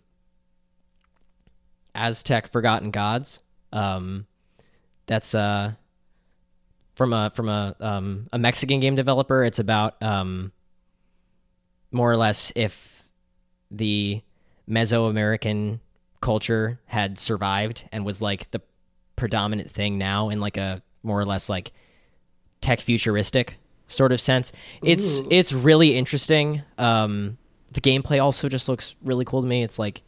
[1.94, 3.42] Aztech Forgotten Gods.
[3.72, 4.26] Um,
[5.06, 5.74] that's uh
[6.96, 9.44] from a from a um, a Mexican game developer.
[9.44, 10.52] It's about um,
[11.96, 13.08] more or less if
[13.72, 14.22] the
[14.70, 15.80] Mesoamerican
[16.22, 18.62] culture had survived and was like the
[19.16, 21.72] predominant thing now in like a more or less like
[22.62, 24.52] tech futuristic sort of sense.
[24.84, 25.28] It's Ooh.
[25.32, 26.64] it's really interesting.
[26.78, 27.38] Um,
[27.72, 29.64] the gameplay also just looks really cool to me.
[29.64, 30.02] It's like,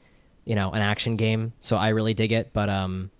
[0.44, 2.52] you know, an action game, so I really dig it.
[2.52, 3.12] But um,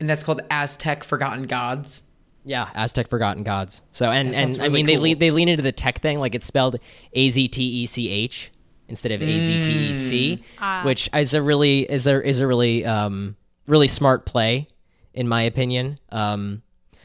[0.00, 2.02] and that's called Aztech Forgotten Gods.
[2.48, 3.82] Yeah, Aztech Forgotten Gods.
[3.90, 5.02] So and That and sounds I really mean they cool.
[5.02, 6.76] lean, they lean into the tech thing, like it's spelled
[7.12, 8.52] A Z T E C H
[8.88, 10.82] instead of A Z T E C, Ah.
[10.84, 13.36] which is a really is a is a really um
[13.66, 14.68] really smart play
[15.12, 15.98] in my opinion.
[16.12, 16.62] Um,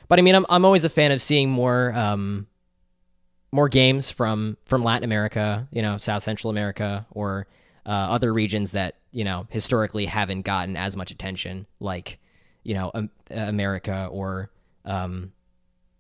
[0.08, 2.46] but I mean I'm I'm always a fan of seeing more um
[3.52, 7.48] more games from from Latin America, you know, South Central America, or
[7.86, 12.20] uh, other regions that you know historically haven't gotten as much attention, like
[12.64, 14.52] you know um, America or
[14.86, 15.32] um,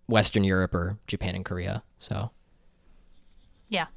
[0.07, 1.83] Western Europe or Japan and Korea.
[1.97, 2.31] So
[3.69, 3.87] Yeah.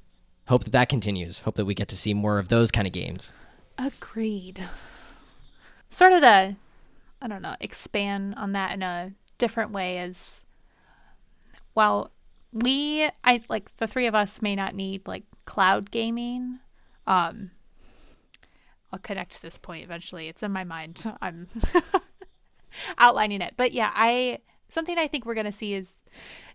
[0.48, 1.40] hope that that continues.
[1.40, 3.32] Hope that we get to see more of those kind of games.
[3.78, 4.62] Agreed.
[5.88, 6.56] Started to,
[7.22, 10.44] I don't know, expand on that in a different way is,
[11.74, 12.10] well.
[12.56, 16.60] We, I like the three of us may not need like cloud gaming.
[17.04, 17.50] Um,
[18.92, 20.28] I'll connect this point eventually.
[20.28, 21.04] It's in my mind.
[21.20, 21.48] I'm
[22.98, 24.38] outlining it, but yeah, I
[24.74, 25.96] something I think we're gonna see is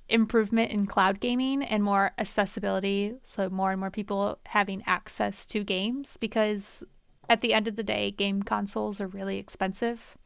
[0.09, 3.15] improvement in cloud gaming and more accessibility.
[3.23, 6.83] So more and more people having access to games because
[7.29, 10.17] at the end of the day, game consoles are really expensive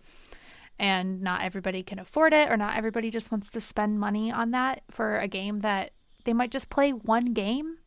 [0.79, 4.51] and not everybody can afford it or not everybody just wants to spend money on
[4.51, 5.91] that for a game that
[6.23, 7.77] they might just play one game.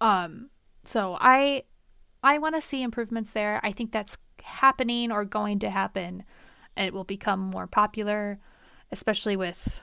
[0.00, 0.50] Um
[0.84, 1.64] so I
[2.22, 3.60] I want to see improvements there.
[3.62, 6.24] I think that's happening or going to happen
[6.76, 8.38] it will become more popular
[8.90, 9.80] especially with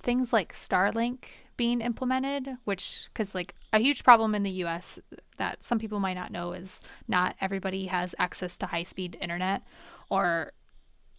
[0.00, 1.24] things like Starlink
[1.56, 4.98] being implemented, which because like a huge problem in the U.S.
[5.36, 9.62] that some people might not know is not everybody has access to high-speed internet,
[10.08, 10.52] or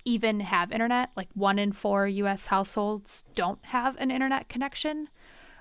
[0.06, 1.12] even have internet.
[1.16, 2.48] Like one in four U.S.
[2.48, 5.10] households don't have an internet connection,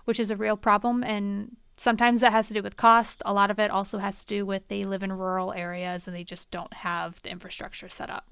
[0.05, 1.03] which is a real problem.
[1.03, 3.23] And sometimes that has to do with cost.
[3.27, 6.17] A lot of it also has to do with they live in rural areas and
[6.17, 8.31] they just don't have the infrastructure set up.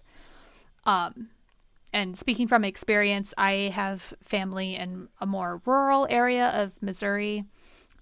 [0.84, 1.28] Um,
[1.92, 7.44] and speaking from experience, I have family in a more rural area of Missouri.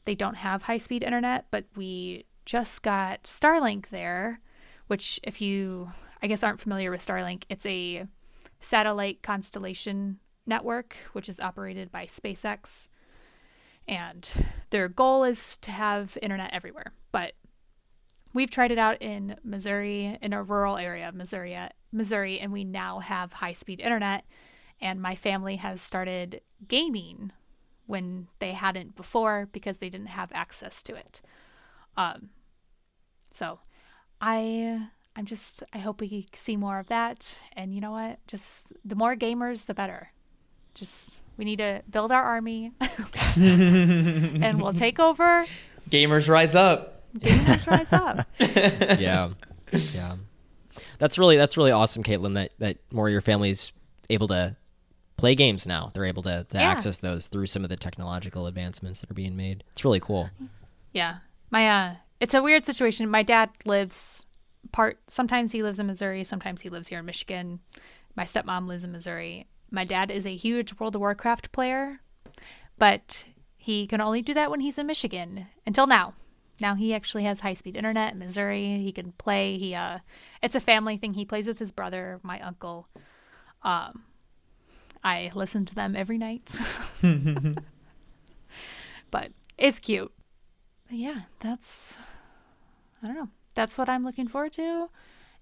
[0.05, 4.41] They don't have high speed internet, but we just got Starlink there,
[4.89, 5.91] which, if you,
[6.23, 8.07] I guess, aren't familiar with Starlink, it's a
[8.61, 12.89] satellite constellation network, which is operated by SpaceX.
[13.87, 14.31] And
[14.71, 16.93] their goal is to have internet everywhere.
[17.13, 17.35] But
[18.33, 21.57] we've tried it out in Missouri, in a rural area of Missouri,
[21.95, 24.25] Missouri, and we now have high speed internet.
[24.81, 27.33] And my family has started gaming
[27.87, 31.21] when they hadn't before because they didn't have access to it.
[31.97, 32.31] Um,
[33.31, 33.61] so
[34.21, 37.41] I I'm just I hope we see more of that.
[37.53, 38.19] And you know what?
[38.27, 40.11] Just the more gamers, the better.
[40.75, 42.73] Just we need to build our army,
[43.37, 45.47] and we'll take over.
[45.91, 47.03] Gamers rise up.
[47.19, 48.27] Gamers rise up.
[49.01, 49.31] yeah,
[49.73, 50.17] yeah.
[50.99, 52.35] That's really that's really awesome, Kaitlyn.
[52.35, 53.73] That that more of your family's
[54.11, 54.57] able to
[55.17, 55.91] play games now.
[55.95, 56.71] They're able to, to Yeah.
[56.71, 59.63] access those through some of the technological advancements that are being made.
[59.73, 60.31] It's really cool.
[60.93, 61.19] Yeah.
[61.51, 63.09] My uh it's a weird situation.
[63.09, 64.27] My dad lives
[64.73, 67.61] part sometimes he lives in Missouri, sometimes he lives here in Michigan.
[68.17, 69.47] My stepmom lives in Missouri.
[69.71, 72.01] My dad is a huge World of Warcraft player,
[72.79, 73.25] but
[73.57, 76.15] he can only do that when he's in Michigan until now.
[76.61, 78.79] Now he actually has high-speed internet in Missouri.
[78.79, 79.59] He can play.
[79.59, 79.99] He uh
[80.43, 81.15] it's a family thing.
[81.15, 82.89] He plays with his brother, my uncle.
[83.63, 84.05] Um
[85.03, 86.59] I listen to them every night.
[89.11, 90.13] but it's cute.
[90.89, 91.97] But yeah, that's
[93.03, 93.29] I don't know.
[93.55, 94.89] That's what I'm looking forward to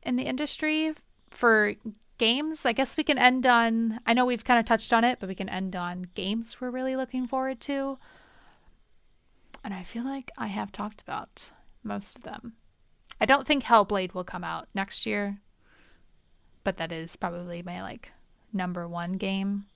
[0.02, 0.94] in the industry
[1.30, 1.74] for
[2.18, 2.66] games.
[2.66, 5.28] I guess we can end on I know we've kind of touched on it, but
[5.28, 7.98] we can end on games we're really looking forward to.
[9.64, 11.50] And I feel like I have talked about
[11.82, 12.54] most of them.
[13.20, 15.38] I don't think Hellblade will come out next year,
[16.64, 18.12] but that is probably my like
[18.52, 19.66] number one game.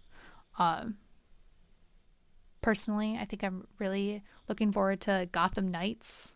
[0.59, 0.97] Um,
[2.61, 6.35] personally, I think I'm really looking forward to Gotham Knights.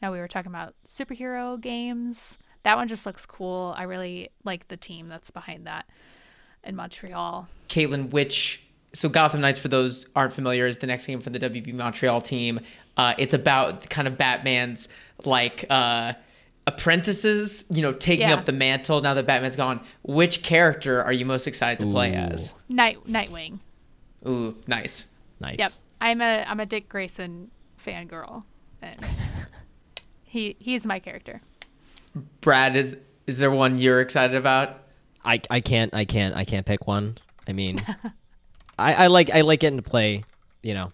[0.00, 2.38] Now we were talking about superhero games.
[2.62, 3.74] That one just looks cool.
[3.76, 5.86] I really like the team that's behind that
[6.64, 7.48] in Montreal.
[7.68, 8.62] Kaitlyn, which
[8.92, 12.20] so Gotham Knights, for those aren't familiar, is the next game for the WB Montreal
[12.20, 12.60] team.
[12.96, 14.88] Uh, it's about kind of Batman's
[15.24, 16.14] like uh,
[16.66, 18.34] apprentices, you know, taking Yeah.
[18.34, 19.80] up the mantle now that Batman's gone.
[20.02, 22.54] Which character are you most excited to play as?
[22.68, 23.58] Night Nightwing.
[24.26, 25.06] Ooh, nice.
[25.40, 25.58] Nice.
[25.58, 25.72] Yep.
[26.00, 27.50] I'm a I'm a Dick Grayson
[27.84, 28.44] fangirl.
[28.82, 28.96] And
[30.24, 31.40] he he's my character.
[32.40, 34.82] Brad, is is there one you're excited about?
[35.24, 37.18] I, I can't I can't I can't pick one.
[37.46, 37.84] I mean,
[38.80, 40.24] I, I like I like getting to play,
[40.62, 40.92] you know,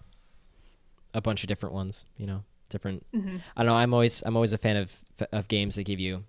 [1.13, 2.05] a bunch of different ones.
[2.17, 3.05] You know, different.
[3.13, 3.37] Mm-hmm.
[3.55, 3.77] I don't know.
[3.77, 4.95] I'm always I'm always a fan of
[5.31, 6.23] of games that give you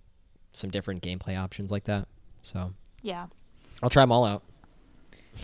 [0.52, 2.08] some different gameplay options like that.
[2.42, 3.26] So Yeah.
[3.82, 4.42] I'll try them all out.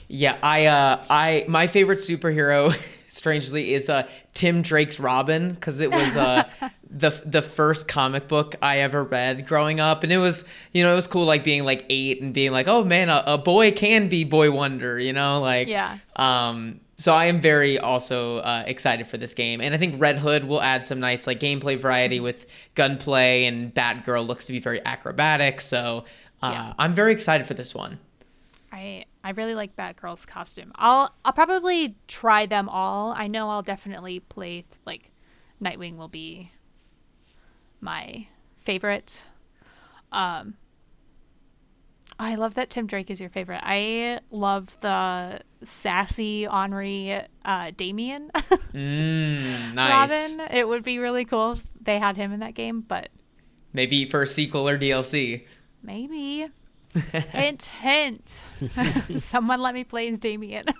[0.09, 2.77] Yeah, I uh I my favorite superhero
[3.15, 6.49] strangely is uh Tim Drake's Robin because it was uh
[6.91, 10.93] the the first comic book I ever read growing up and it was you know
[10.93, 13.71] it was cool like being like 8 and being like oh man a, a boy
[13.73, 15.99] can be boy wonder you know like Yeah.
[16.17, 20.17] um so I am very also uh, excited for this game, and I think Red
[20.19, 22.47] Hood will add some nice like gameplay variety with
[22.77, 25.61] gunplay, and Batgirl looks to be very acrobatic.
[25.61, 26.05] So
[26.41, 26.75] uh, Yeah.
[26.79, 27.99] I'm very excited for this one.
[28.75, 30.72] I I really like Batgirl's costume.
[30.75, 33.12] I'll I'll probably try them all.
[33.16, 35.11] I know I'll definitely play th- like
[35.62, 36.51] Nightwing will be
[37.81, 38.27] my
[38.61, 39.25] favorite.
[40.12, 40.55] Um
[42.18, 43.61] I love that Tim Drake is your favorite.
[43.64, 48.31] I love the sassy Henri uh, Damian
[48.75, 50.11] Mm, nice.
[50.37, 50.49] Robin.
[50.53, 53.09] It would be really cool if they had him in that game, but
[53.72, 55.45] Maybe for a sequel or DLC.
[55.83, 56.47] maybe.
[57.32, 58.42] hint, hint.
[59.16, 60.66] Someone let me play as Damian.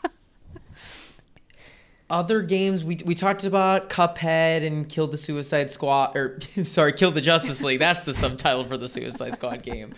[2.11, 7.11] Other games we we talked about Cuphead and Kill the Suicide Squad or sorry, Kill
[7.11, 7.81] the Justice League.
[7.81, 9.95] That's the subtitle for the Suicide Squad game.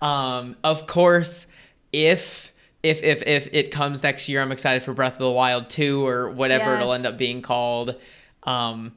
[0.00, 1.46] Um, of course,
[1.92, 2.52] if
[2.82, 6.06] if if if it comes next year, I'm excited for Breath of the Wild 2
[6.06, 7.94] or whatever it'll end up being called.
[8.44, 8.96] Um,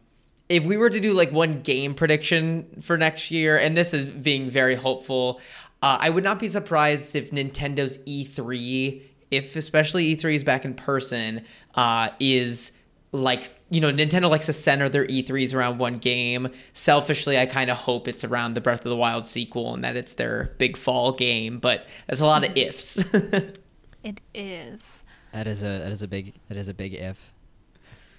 [0.50, 4.06] if we were to do like one game prediction for next year, and this is
[4.06, 5.42] being very hopeful,
[5.84, 10.76] uh, I would not be surprised if Nintendo's E3, if especially E3 is back in
[10.76, 11.44] person,
[11.76, 12.72] uh, is
[13.12, 16.48] like you know Nintendo likes to center their E3s around one game.
[16.72, 19.98] Selfishly, I kind of hope it's around the Breath of the Wild sequel and that
[19.98, 21.60] it's their big fall game.
[21.60, 22.98] But there's a lot of ifs.
[24.04, 25.04] it is.
[25.34, 27.34] That is a that is a big that is a big if.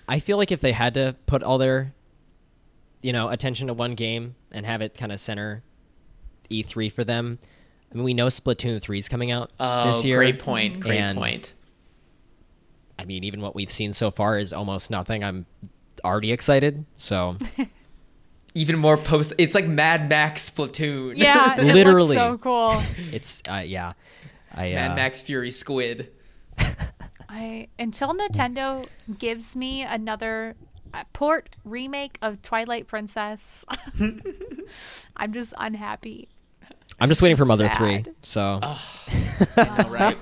[0.07, 1.95] I feel like if they had to put all their
[3.01, 5.63] you know attention to one game and have it kind of center
[6.51, 7.39] E3 for them.
[7.95, 10.17] I mean, we know Splatoon 3 is coming out oh, this year.
[10.19, 10.81] great point.
[10.81, 11.53] Great And- point.
[12.99, 15.25] I mean, even what we've seen so far is almost nothing.
[15.25, 15.47] I'm
[16.05, 16.85] already excited.
[16.95, 17.37] So
[18.57, 19.33] Even more post.
[19.37, 21.17] It's like Mad Max Splatoon.
[21.17, 22.17] Yeah, it Literally.
[22.17, 22.81] looks so cool.
[23.13, 23.95] it's uh, yeah.
[24.55, 26.13] I Mad uh, Max Fury Squid.
[27.29, 28.87] I until Nintendo
[29.19, 30.55] gives me another
[30.93, 33.65] uh, port remake of Twilight Princess,
[35.17, 36.29] I'm just unhappy.
[37.01, 38.05] I'm just waiting for Mother 3.
[38.05, 38.15] Sad.
[38.23, 38.61] So
[39.57, 40.17] All right.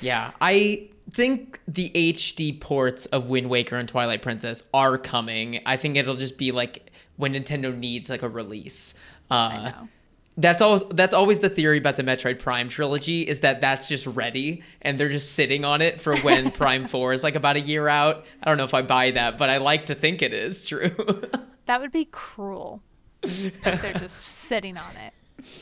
[0.00, 5.60] yeah, I think the HD ports of Wind Waker and Twilight Princess are coming.
[5.64, 8.94] I think it'll just be like when Nintendo needs like a release.
[9.30, 9.88] Uh, I know.
[10.36, 14.04] That's always that's always the theory about the Metroid Prime trilogy is that that's just
[14.04, 17.60] ready and they're just sitting on it for when Prime 4 is like about a
[17.60, 18.26] year out.
[18.42, 20.90] I don't know if I buy that, but I like to think it is true.
[21.66, 22.82] That would be cruel.
[23.24, 25.12] If they're just sitting on it,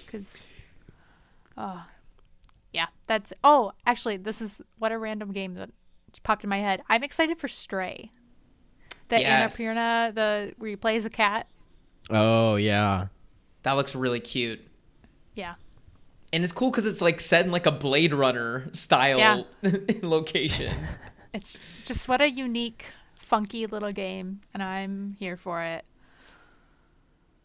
[0.04, 0.48] because,
[1.56, 1.88] oh, ah,
[2.72, 3.32] yeah, that's.
[3.44, 5.70] Oh, actually, this is what a random game that
[6.22, 6.82] popped in my head.
[6.88, 8.10] I'm excited for Stray.
[9.08, 9.58] The Yes.
[9.58, 11.46] Annapurna, the where you play as a cat.
[12.10, 13.08] Oh yeah.
[13.62, 14.60] that looks really cute.
[15.34, 15.54] Yeah,
[16.32, 19.42] And it's cool cuz it's like set in like a Blade Runner style Yeah.
[20.02, 20.74] location.
[21.32, 25.84] it's just what a unique, funky little game, and I'm here for it.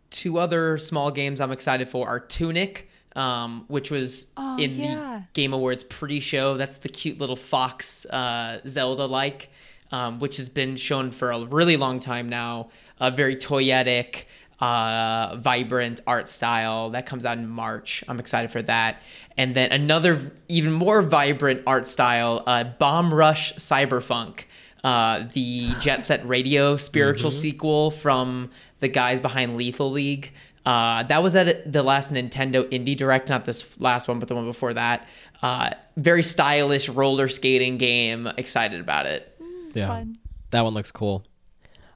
[0.10, 4.96] Two other small games I'm excited for are Tunic, um, which was Oh, in yeah.
[4.96, 6.58] the Game Awards pre-show.
[6.58, 9.50] That's the cute little fox uh, Zelda-like,
[9.92, 12.70] um, which has been shown for a really long time now.
[13.00, 14.24] A very toyetic,
[14.60, 18.04] uh, vibrant art style that comes out in March.
[18.08, 19.02] I'm excited for that.
[19.38, 24.46] And then another even more vibrant art style, uh, Bomb Rush Cyberfunk.
[24.84, 28.50] Uh, the Jet Set Radio spiritual sequel from
[28.80, 30.34] the guys behind Lethal League.
[30.66, 34.36] Uh, that was at the last Nintendo Indie Direct, not this last one, but the
[34.36, 35.08] one before that.
[35.42, 38.28] Uh, very stylish roller skating game.
[38.38, 39.34] Excited about it.
[39.74, 39.88] Yeah.
[39.88, 40.18] Fun.
[40.50, 41.24] That one looks cool.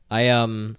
[0.09, 0.77] I um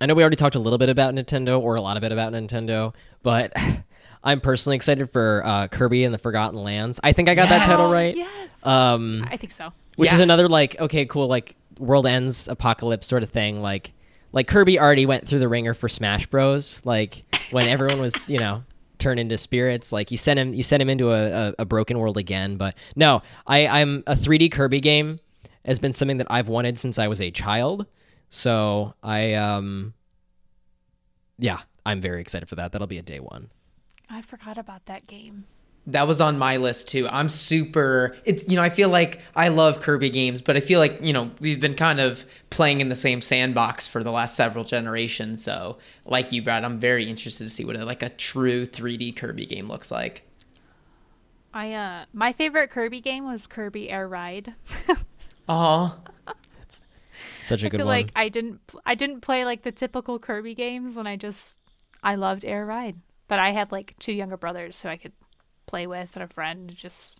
[0.00, 2.12] I know we already talked a little bit about Nintendo or a lot of it
[2.12, 3.52] about Nintendo, but
[4.24, 7.00] I'm personally excited for uh, Kirby and the Forgotten Lands.
[7.02, 8.16] I think I got that title right.
[8.16, 8.66] Yes.
[8.66, 9.72] Um I think so.
[9.96, 13.92] which is another like okay, cool like world ends apocalypse sort of thing like
[14.32, 16.80] like Kirby already went through the ringer for Smash Bros.
[16.84, 18.64] Like when everyone was, you know,
[18.98, 21.98] turned into spirits, like you sent him you sent him into a, a, a broken
[21.98, 22.56] world again.
[22.56, 25.18] But no, I, I'm a 3D Kirby game
[25.64, 27.86] has been something that I've wanted since I was a child.
[28.30, 29.94] So I um
[31.38, 32.72] yeah, I'm very excited for that.
[32.72, 33.50] That'll be a day one.
[34.08, 35.44] I forgot about that game.
[35.86, 37.08] That was on my list too.
[37.08, 38.16] I'm super.
[38.24, 41.12] It, you know, I feel like I love Kirby games, but I feel like you
[41.12, 45.42] know we've been kind of playing in the same sandbox for the last several generations.
[45.42, 49.12] So, like you, Brad, I'm very interested to see what a, like a true 3D
[49.16, 50.22] Kirby game looks like.
[51.54, 54.54] I uh my favorite Kirby game was Kirby Air Ride.
[55.48, 55.98] Aw.
[57.42, 57.96] Such a I good feel one.
[57.96, 61.58] like I didn't I didn't play like the typical Kirby games and I just
[62.02, 62.96] I loved Air Ride.
[63.28, 65.12] But I had like two younger brothers so I could
[65.72, 67.18] play with and a friend just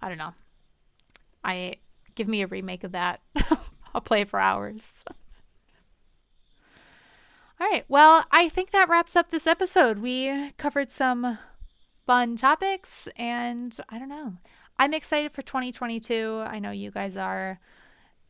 [0.00, 0.32] I don't know.
[1.42, 1.74] I
[2.14, 3.20] give me a remake of that.
[3.94, 5.02] I'll play for hours.
[7.60, 7.84] All right.
[7.88, 9.98] Well, I think that wraps up this episode.
[9.98, 11.40] We covered some
[12.06, 14.34] fun topics and I don't know.
[14.78, 16.44] I'm excited for 2022.
[16.46, 17.58] I know you guys are.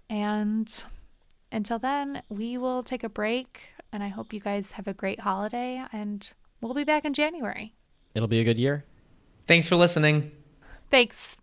[0.08, 0.84] And
[1.52, 3.60] until then, we will take a break
[3.92, 7.74] and I hope you guys have a great holiday and we'll be back in January.
[8.14, 8.86] It'll be a good year.
[9.48, 10.30] Thanks for listening.
[10.90, 11.36] Thanks.